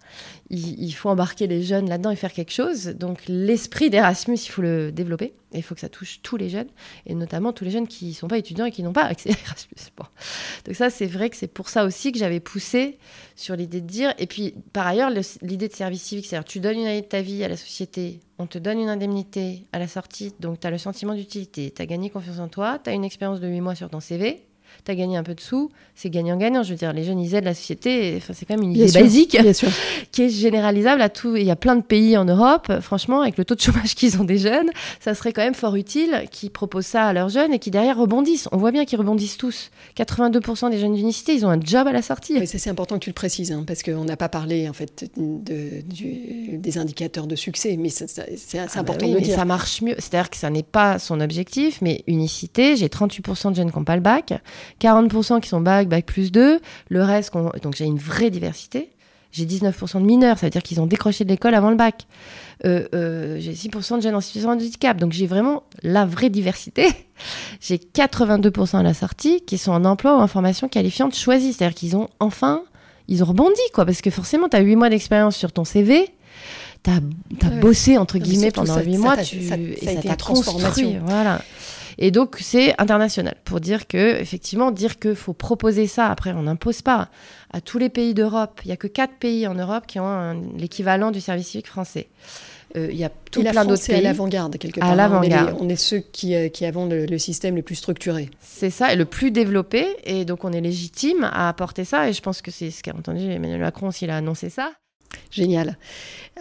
il, 0.49 0.91
faut 0.91 1.09
embarquer 1.09 1.47
les 1.47 1.63
jeunes 1.63 1.89
là-dedans 1.89 2.11
et 2.11 2.15
faire 2.15 2.33
quelque 2.33 2.51
chose. 2.51 2.87
Donc 2.87 3.21
l'esprit 3.27 3.89
d'Erasmus, 3.89 4.35
il 4.35 4.49
faut 4.49 4.61
le 4.61 4.91
développer, 4.91 5.33
et 5.51 5.57
il 5.57 5.63
faut 5.63 5.73
que 5.73 5.81
ça 5.81 5.89
touche 5.89 6.19
tous 6.21 6.37
les 6.37 6.49
jeunes, 6.49 6.67
et 7.05 7.15
notamment 7.15 7.53
tous 7.53 7.63
les 7.63 7.71
jeunes 7.71 7.87
qui 7.87 8.07
ne 8.07 8.13
sont 8.13 8.27
pas 8.27 8.37
étudiants 8.37 8.65
et 8.65 8.71
qui 8.71 8.83
n'ont 8.83 8.93
pas 8.93 9.05
accès 9.05 9.31
à 9.31 9.33
Erasmus. 9.45 9.91
Donc 10.65 10.75
ça, 10.75 10.89
c'est 10.89 11.05
vrai 11.05 11.29
que 11.29 11.35
c'est 11.35 11.47
pour 11.47 11.69
ça 11.69 11.85
aussi 11.85 12.11
que 12.11 12.19
j'avais 12.19 12.39
poussé 12.39 12.97
sur 13.35 13.55
l'idée 13.55 13.81
de 13.81 13.87
dire, 13.87 14.13
et 14.19 14.27
puis 14.27 14.53
par 14.73 14.85
ailleurs, 14.85 15.09
l'idée 15.41 15.67
de 15.67 15.73
service 15.73 16.03
civique, 16.03 16.25
c'est-à-dire 16.27 16.45
tu 16.45 16.59
donnes 16.59 16.77
une 16.79 16.87
année 16.87 17.01
de 17.01 17.07
ta 17.07 17.21
vie 17.21 17.43
à 17.43 17.47
la 17.47 17.57
société, 17.57 18.19
on 18.37 18.45
te 18.45 18.57
donne 18.57 18.79
une 18.79 18.89
indemnité 18.89 19.63
à 19.71 19.79
la 19.79 19.87
sortie, 19.87 20.33
donc 20.39 20.59
tu 20.59 20.67
as 20.67 20.71
le 20.71 20.77
sentiment 20.77 21.15
d'utilité, 21.15 21.73
tu 21.75 21.81
as 21.81 21.85
gagné 21.85 22.09
confiance 22.09 22.39
en 22.39 22.47
toi, 22.47 22.79
tu 22.83 22.89
as 22.89 22.93
une 22.93 23.03
expérience 23.03 23.39
de 23.39 23.47
8 23.47 23.61
mois 23.61 23.75
sur 23.75 23.89
ton 23.89 23.99
CV, 23.99 24.45
tu 24.85 24.91
as 24.91 24.95
gagné 24.95 25.17
un 25.17 25.23
peu 25.23 25.33
de 25.33 25.39
sous, 25.39 25.69
c'est 25.95 26.09
gagnant-gagnant. 26.09 26.63
Je 26.63 26.71
veux 26.71 26.75
dire, 26.75 26.93
les 26.93 27.03
jeunes, 27.03 27.19
ils 27.19 27.35
aident 27.35 27.45
la 27.45 27.53
société. 27.53 28.15
Enfin, 28.17 28.33
c'est 28.35 28.45
quand 28.45 28.55
même 28.55 28.63
une 28.63 28.75
idée 28.75 28.91
basique 28.91 29.37
qui 30.11 30.23
est 30.23 30.29
généralisable 30.29 31.01
à 31.01 31.09
tout. 31.09 31.35
Il 31.35 31.43
y 31.43 31.51
a 31.51 31.55
plein 31.55 31.75
de 31.75 31.81
pays 31.81 32.17
en 32.17 32.25
Europe, 32.25 32.71
franchement, 32.81 33.21
avec 33.21 33.37
le 33.37 33.45
taux 33.45 33.55
de 33.55 33.61
chômage 33.61 33.95
qu'ils 33.95 34.19
ont 34.19 34.23
des 34.23 34.37
jeunes, 34.37 34.69
ça 34.99 35.15
serait 35.15 35.33
quand 35.33 35.43
même 35.43 35.53
fort 35.53 35.75
utile 35.75 36.25
qu'ils 36.31 36.51
proposent 36.51 36.85
ça 36.85 37.05
à 37.05 37.13
leurs 37.13 37.29
jeunes 37.29 37.53
et 37.53 37.59
qui 37.59 37.71
derrière 37.71 37.97
rebondissent. 37.97 38.49
On 38.51 38.57
voit 38.57 38.71
bien 38.71 38.85
qu'ils 38.85 38.99
rebondissent 38.99 39.37
tous. 39.37 39.71
82% 39.97 40.69
des 40.71 40.79
jeunes 40.79 40.95
d'unicité, 40.95 41.33
ils 41.33 41.45
ont 41.45 41.49
un 41.49 41.61
job 41.61 41.87
à 41.87 41.91
la 41.91 42.01
sortie. 42.01 42.35
Oui, 42.37 42.47
c'est 42.47 42.69
important 42.69 42.95
que 42.95 43.03
tu 43.03 43.09
le 43.09 43.15
précises, 43.15 43.51
hein, 43.51 43.63
parce 43.65 43.83
qu'on 43.83 44.03
n'a 44.03 44.17
pas 44.17 44.29
parlé 44.29 44.67
en 44.67 44.73
fait 44.73 45.09
de, 45.17 45.81
des 46.57 46.77
indicateurs 46.77 47.27
de 47.27 47.35
succès, 47.35 47.77
mais 47.77 47.89
c'est 47.89 48.59
ah 48.59 48.65
bah 48.65 48.79
important 48.81 49.07
de 49.07 49.13
le 49.13 49.21
dire. 49.21 49.35
Ça 49.35 49.45
marche 49.45 49.81
mieux. 49.81 49.95
C'est-à-dire 49.97 50.29
que 50.29 50.37
ça 50.37 50.49
n'est 50.49 50.63
pas 50.63 50.99
son 50.99 51.21
objectif, 51.21 51.79
mais 51.81 52.03
unicité, 52.07 52.75
j'ai 52.75 52.87
38% 52.87 53.51
de 53.51 53.55
jeunes 53.55 53.71
qui 53.71 53.77
n'ont 53.77 53.85
pas 53.85 53.95
le 53.95 54.01
bac. 54.01 54.33
40% 54.83 55.39
qui 55.41 55.49
sont 55.49 55.61
bac, 55.61 55.87
bac 55.87 56.05
plus 56.05 56.31
2, 56.31 56.59
le 56.89 57.03
reste, 57.03 57.33
donc 57.61 57.75
j'ai 57.75 57.85
une 57.85 57.97
vraie 57.97 58.29
diversité. 58.29 58.89
J'ai 59.31 59.45
19% 59.45 59.99
de 59.99 60.05
mineurs, 60.05 60.37
ça 60.37 60.45
veut 60.45 60.51
dire 60.51 60.61
qu'ils 60.61 60.79
ont 60.79 60.85
décroché 60.85 61.23
de 61.23 61.29
l'école 61.29 61.55
avant 61.55 61.71
le 61.71 61.75
bac. 61.75 62.05
Euh, 62.65 62.87
euh, 62.93 63.37
j'ai 63.39 63.53
6% 63.53 63.97
de 63.97 64.01
jeunes 64.01 64.13
en 64.13 64.21
situation 64.21 64.55
de 64.55 64.61
handicap, 64.61 64.95
donc 64.97 65.11
j'ai 65.11 65.25
vraiment 65.25 65.63
la 65.81 66.05
vraie 66.05 66.29
diversité. 66.29 66.87
j'ai 67.59 67.77
82% 67.77 68.77
à 68.77 68.83
la 68.83 68.93
sortie 68.93 69.41
qui 69.41 69.57
sont 69.57 69.71
en 69.71 69.85
emploi 69.85 70.15
ou 70.17 70.21
en 70.21 70.27
formation 70.27 70.67
qualifiante 70.67 71.15
choisie, 71.15 71.53
c'est-à-dire 71.53 71.75
qu'ils 71.75 71.97
ont 71.97 72.09
enfin, 72.19 72.61
ils 73.07 73.23
ont 73.23 73.25
rebondi, 73.25 73.59
quoi, 73.73 73.85
parce 73.85 74.01
que 74.01 74.11
forcément, 74.11 74.49
tu 74.49 74.57
as 74.57 74.59
8 74.59 74.75
mois 74.75 74.89
d'expérience 74.89 75.35
sur 75.35 75.51
ton 75.51 75.65
CV, 75.65 76.09
tu 76.83 76.91
as, 76.91 77.49
bossé, 77.59 77.97
entre 77.97 78.19
guillemets, 78.19 78.51
pendant 78.51 78.79
8 78.79 78.97
mois, 78.97 79.17
tu, 79.17 79.41
ça, 79.47 79.57
et 79.57 79.95
ça 79.95 80.01
t'a 80.03 80.15
transformation. 80.15 81.01
Voilà. 81.05 81.41
Et 81.97 82.11
donc, 82.11 82.37
c'est 82.39 82.73
international 82.81 83.35
pour 83.45 83.59
dire 83.59 83.87
que, 83.87 84.19
effectivement, 84.19 84.71
dire 84.71 84.99
qu'il 84.99 85.15
faut 85.15 85.33
proposer 85.33 85.87
ça, 85.87 86.07
après, 86.07 86.31
on 86.33 86.43
n'impose 86.43 86.81
pas 86.81 87.09
à 87.51 87.61
tous 87.61 87.77
les 87.77 87.89
pays 87.89 88.13
d'Europe. 88.13 88.61
Il 88.65 88.67
n'y 88.67 88.73
a 88.73 88.77
que 88.77 88.87
quatre 88.87 89.15
pays 89.15 89.45
en 89.47 89.53
Europe 89.55 89.85
qui 89.87 89.99
ont 89.99 90.41
l'équivalent 90.57 91.11
du 91.11 91.21
service 91.21 91.47
civique 91.49 91.67
français. 91.67 92.07
Euh, 92.75 92.87
il 92.91 92.97
y 92.97 93.03
a 93.03 93.11
tout 93.31 93.41
Et 93.41 93.49
plein 93.51 93.65
d'autres 93.65 93.87
est 93.89 93.93
à 93.93 93.97
pays. 93.97 94.03
l'avant-garde 94.03 94.57
quelque 94.57 94.79
À 94.79 94.81
part. 94.81 94.91
hein. 94.99 95.19
On 95.19 95.21
est 95.21 95.29
les- 95.29 95.35
l'avant-garde. 95.35 95.57
On 95.61 95.69
est 95.69 95.75
ceux 95.75 95.99
qui, 95.99 96.33
euh, 96.33 96.49
qui 96.49 96.65
avons 96.65 96.87
le, 96.87 97.05
le 97.05 97.17
système 97.19 97.55
le 97.55 97.61
plus 97.61 97.75
structuré. 97.75 98.31
C'est 98.39 98.71
ça, 98.71 98.91
et 98.91 98.95
le 98.95 99.05
plus 99.05 99.29
développé, 99.29 99.85
et 100.05 100.25
donc 100.25 100.43
on 100.43 100.51
est 100.51 100.61
légitime 100.61 101.23
à 101.31 101.49
apporter 101.49 101.85
ça, 101.85 102.09
et 102.09 102.13
je 102.13 102.21
pense 102.23 102.41
que 102.41 102.49
c'est 102.49 102.71
ce 102.71 102.81
qu'a 102.81 102.95
entendu 102.95 103.29
Emmanuel 103.29 103.59
Macron 103.59 103.91
s'il 103.91 104.09
a 104.09 104.17
annoncé 104.17 104.49
ça. 104.49 104.71
Génial. 105.31 105.77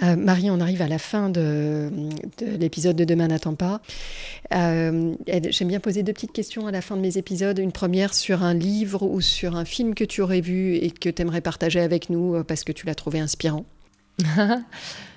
Euh, 0.02 0.16
Marie, 0.16 0.50
on 0.50 0.60
arrive 0.60 0.80
à 0.80 0.88
la 0.88 0.98
fin 0.98 1.28
de, 1.28 1.90
de 2.38 2.56
l'épisode 2.56 2.96
de 2.96 3.04
Demain 3.04 3.28
n'attend 3.28 3.54
pas. 3.54 3.80
Euh, 4.54 5.14
J'aime 5.50 5.68
bien 5.68 5.80
poser 5.80 6.02
deux 6.02 6.12
petites 6.12 6.32
questions 6.32 6.66
à 6.66 6.70
la 6.70 6.80
fin 6.80 6.96
de 6.96 7.02
mes 7.02 7.18
épisodes. 7.18 7.58
Une 7.58 7.72
première 7.72 8.14
sur 8.14 8.42
un 8.42 8.54
livre 8.54 9.02
ou 9.02 9.20
sur 9.20 9.54
un 9.54 9.64
film 9.64 9.94
que 9.94 10.04
tu 10.04 10.22
aurais 10.22 10.40
vu 10.40 10.76
et 10.76 10.90
que 10.90 11.10
tu 11.10 11.22
aimerais 11.22 11.42
partager 11.42 11.80
avec 11.80 12.08
nous 12.10 12.36
euh, 12.36 12.42
parce 12.42 12.64
que 12.64 12.72
tu 12.72 12.86
l'as 12.86 12.94
trouvé 12.94 13.20
inspirant. 13.20 13.64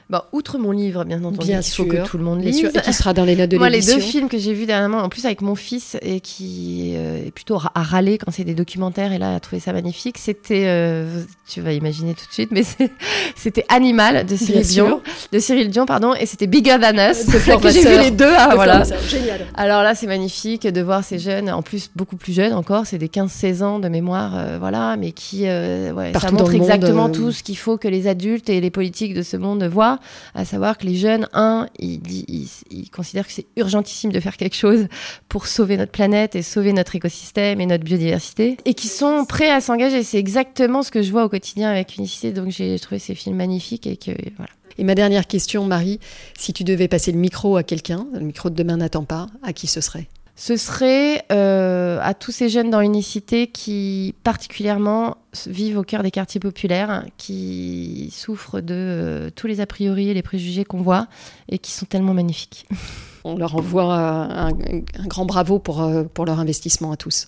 Bon, 0.08 0.20
outre 0.34 0.60
mon 0.60 0.70
livre, 0.70 1.04
bien 1.04 1.18
entendu, 1.24 1.48
Bien 1.48 1.62
il 1.62 1.64
faut 1.64 1.84
sûr, 1.84 1.88
que 1.88 2.08
tout 2.08 2.20
le 2.20 2.24
monde 2.24 2.44
lise. 2.44 2.64
et 2.64 2.80
qui 2.80 2.94
sera 2.94 3.16
dans 3.16 3.26
les 3.26 3.36
notes 3.36 3.50
de 3.50 3.58
Moi, 3.58 3.72
les 3.72 3.82
deux 3.82 3.98
films 3.98 4.30
que 4.30 4.38
j'ai 4.38 4.54
vus 4.54 4.68
dernièrement, 4.68 5.00
en 5.00 5.10
plus 5.10 5.26
avec 5.26 5.42
mon 5.42 5.56
fils, 5.56 5.98
et 6.04 6.20
qui 6.20 6.94
euh, 6.96 7.26
est 7.26 7.32
plutôt 7.32 7.56
à 7.56 7.82
râler 7.82 8.20
quand 8.20 8.30
c'est 8.32 8.44
des 8.44 8.54
documentaires, 8.54 9.14
et 9.14 9.18
là, 9.18 9.34
a 9.34 9.40
trouvé 9.40 9.60
ça 9.60 9.74
magnifique, 9.74 10.20
c'était, 10.20 10.66
euh, 10.68 11.24
tu 11.48 11.60
vas 11.60 11.74
imaginer 11.74 12.14
tout 12.14 12.28
de 12.28 12.32
suite, 12.34 12.52
mais 12.52 12.62
c'était 13.36 13.66
Animal 13.68 14.28
de 14.28 14.36
Cyril. 14.36 14.62
Dion, 14.62 15.02
de 15.32 15.40
Cyril 15.40 15.72
Dion, 15.72 15.88
pardon, 15.88 16.14
et 16.14 16.28
c'était 16.28 16.46
Bigger 16.46 16.78
Than 16.80 17.10
Us, 17.10 17.26
De 17.26 17.58
que 17.60 17.70
j'ai 17.72 17.82
vu 17.82 18.04
les 18.04 18.12
deux, 18.12 18.32
ah, 18.38 18.50
De 18.50 18.56
voilà. 18.56 18.84
Génial. 19.10 19.48
Alors 19.56 19.82
là, 19.82 19.96
c'est 19.96 20.08
magnifique 20.08 20.68
de 20.68 20.82
voir 20.82 21.04
ces 21.04 21.18
jeunes, 21.18 21.50
en 21.50 21.64
plus 21.64 21.90
beaucoup 21.96 22.16
plus 22.16 22.34
jeunes 22.34 22.54
encore, 22.54 22.86
c'est 22.86 23.00
des 23.00 23.08
15-16 23.08 23.64
ans 23.64 23.80
de 23.80 23.90
mémoire, 23.90 24.34
euh, 24.36 24.58
voilà, 24.60 24.98
mais 24.98 25.14
qui, 25.14 25.46
ouais, 25.46 26.14
ça 26.22 26.30
montre 26.30 26.54
exactement 26.54 27.10
tout 27.10 27.32
ce 27.32 27.42
qu'il 27.42 27.58
faut 27.58 27.78
que 27.80 27.88
les 27.88 28.06
adultes 28.06 28.52
et 28.52 28.62
les 28.62 28.70
politiques 28.70 29.16
de 29.16 29.24
ce 29.24 29.36
monde 29.36 29.64
voient, 29.64 29.95
à 30.34 30.46
savoir 30.46 30.78
que 30.78 30.86
les 30.86 30.96
jeunes, 30.96 31.28
un, 31.34 31.68
ils, 31.80 32.90
considèrent 32.92 33.28
que 33.28 33.34
c'est 33.34 33.48
urgentissime 33.56 34.12
de 34.12 34.20
faire 34.20 34.38
quelque 34.38 34.56
chose 34.56 34.88
pour 35.30 35.48
sauver 35.48 35.78
notre 35.78 35.92
planète 35.92 36.36
et 36.36 36.42
sauver 36.42 36.74
notre 36.74 36.96
écosystème 36.96 37.62
et 37.62 37.66
notre 37.66 37.84
biodiversité, 37.84 38.58
et 38.66 38.74
qui 38.74 38.88
sont 38.88 39.26
prêts 39.26 39.50
à 39.50 39.62
s'engager. 39.62 40.04
C'est 40.04 40.20
exactement 40.20 40.84
ce 40.84 40.92
que 40.92 41.02
je 41.02 41.12
vois 41.12 41.26
au 41.26 41.30
quotidien 41.30 41.70
avec 41.70 41.98
Unicité, 41.98 42.32
donc 42.32 42.50
j'ai 42.50 42.78
trouvé 42.80 43.00
ces 43.00 43.16
films 43.16 43.36
magnifiques 43.36 43.88
et 43.88 43.98
voilà. 44.38 44.52
Et 44.78 44.84
ma 44.84 44.96
dernière 44.96 45.28
question, 45.28 45.66
Marie, 45.66 46.00
si 46.38 46.52
tu 46.52 46.64
devais 46.64 46.88
passer 46.88 47.12
le 47.12 47.18
micro 47.18 47.56
à 47.56 47.64
quelqu'un, 47.64 48.08
le 48.14 48.20
micro 48.20 48.50
de 48.50 48.56
Demain 48.56 48.78
n'attend 48.78 49.06
pas, 49.06 49.28
à 49.42 49.54
qui 49.54 49.68
ce 49.68 49.82
serait? 49.82 50.08
Ce 50.38 50.58
serait 50.58 51.24
euh, 51.32 51.98
à 52.02 52.14
tous 52.14 52.32
ces 52.32 52.50
jeunes 52.50 52.70
dans 52.70 52.82
Unicité 52.82 53.48
qui 53.48 54.14
particulièrement 54.24 55.16
vivent 55.48 55.78
au 55.78 55.84
cœur 55.84 56.04
des 56.04 56.12
quartiers 56.12 56.42
populaires, 56.42 57.06
qui 57.18 58.10
souffrent 58.12 58.60
de 58.60 58.74
euh, 58.74 59.30
tous 59.34 59.48
les 59.48 59.62
a 59.62 59.66
priori 59.66 60.10
et 60.10 60.14
les 60.14 60.22
préjugés 60.22 60.66
qu'on 60.66 60.82
voit 60.82 61.08
et 61.50 61.58
qui 61.58 61.72
sont 61.72 61.86
tellement 61.86 62.14
magnifiques. 62.14 62.68
On 63.24 63.38
leur 63.38 63.56
envoie 63.56 63.96
un, 63.96 64.50
un 64.50 65.08
grand 65.08 65.26
bravo 65.26 65.58
pour, 65.58 65.82
euh, 65.82 66.04
pour 66.04 66.26
leur 66.26 66.40
investissement 66.40 66.92
à 66.92 66.98
tous. 66.98 67.26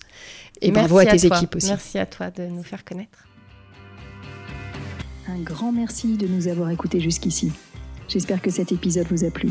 Et 0.60 0.70
Merci 0.70 0.88
bravo 0.88 0.98
à 0.98 1.06
tes 1.06 1.26
toi. 1.28 1.38
équipes 1.38 1.56
aussi. 1.56 1.68
Merci 1.68 1.98
à 1.98 2.06
toi 2.06 2.30
de 2.30 2.44
nous 2.46 2.62
faire 2.62 2.84
connaître. 2.84 3.26
Un 5.26 5.40
grand 5.40 5.72
merci 5.72 6.16
de 6.16 6.26
nous 6.28 6.46
avoir 6.46 6.70
écoutés 6.70 7.00
jusqu'ici. 7.00 7.52
J'espère 8.06 8.40
que 8.40 8.50
cet 8.50 8.70
épisode 8.70 9.06
vous 9.10 9.24
a 9.24 9.30
plu. 9.30 9.50